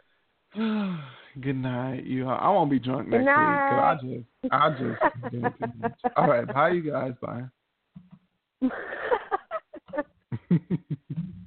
[1.40, 2.39] Good night, you all.
[2.39, 3.98] I won't be drunk Good next night.
[4.43, 5.93] week I just, I just did too much.
[6.16, 6.47] All right.
[6.52, 7.12] Bye, you guys.
[7.20, 7.44] Bye.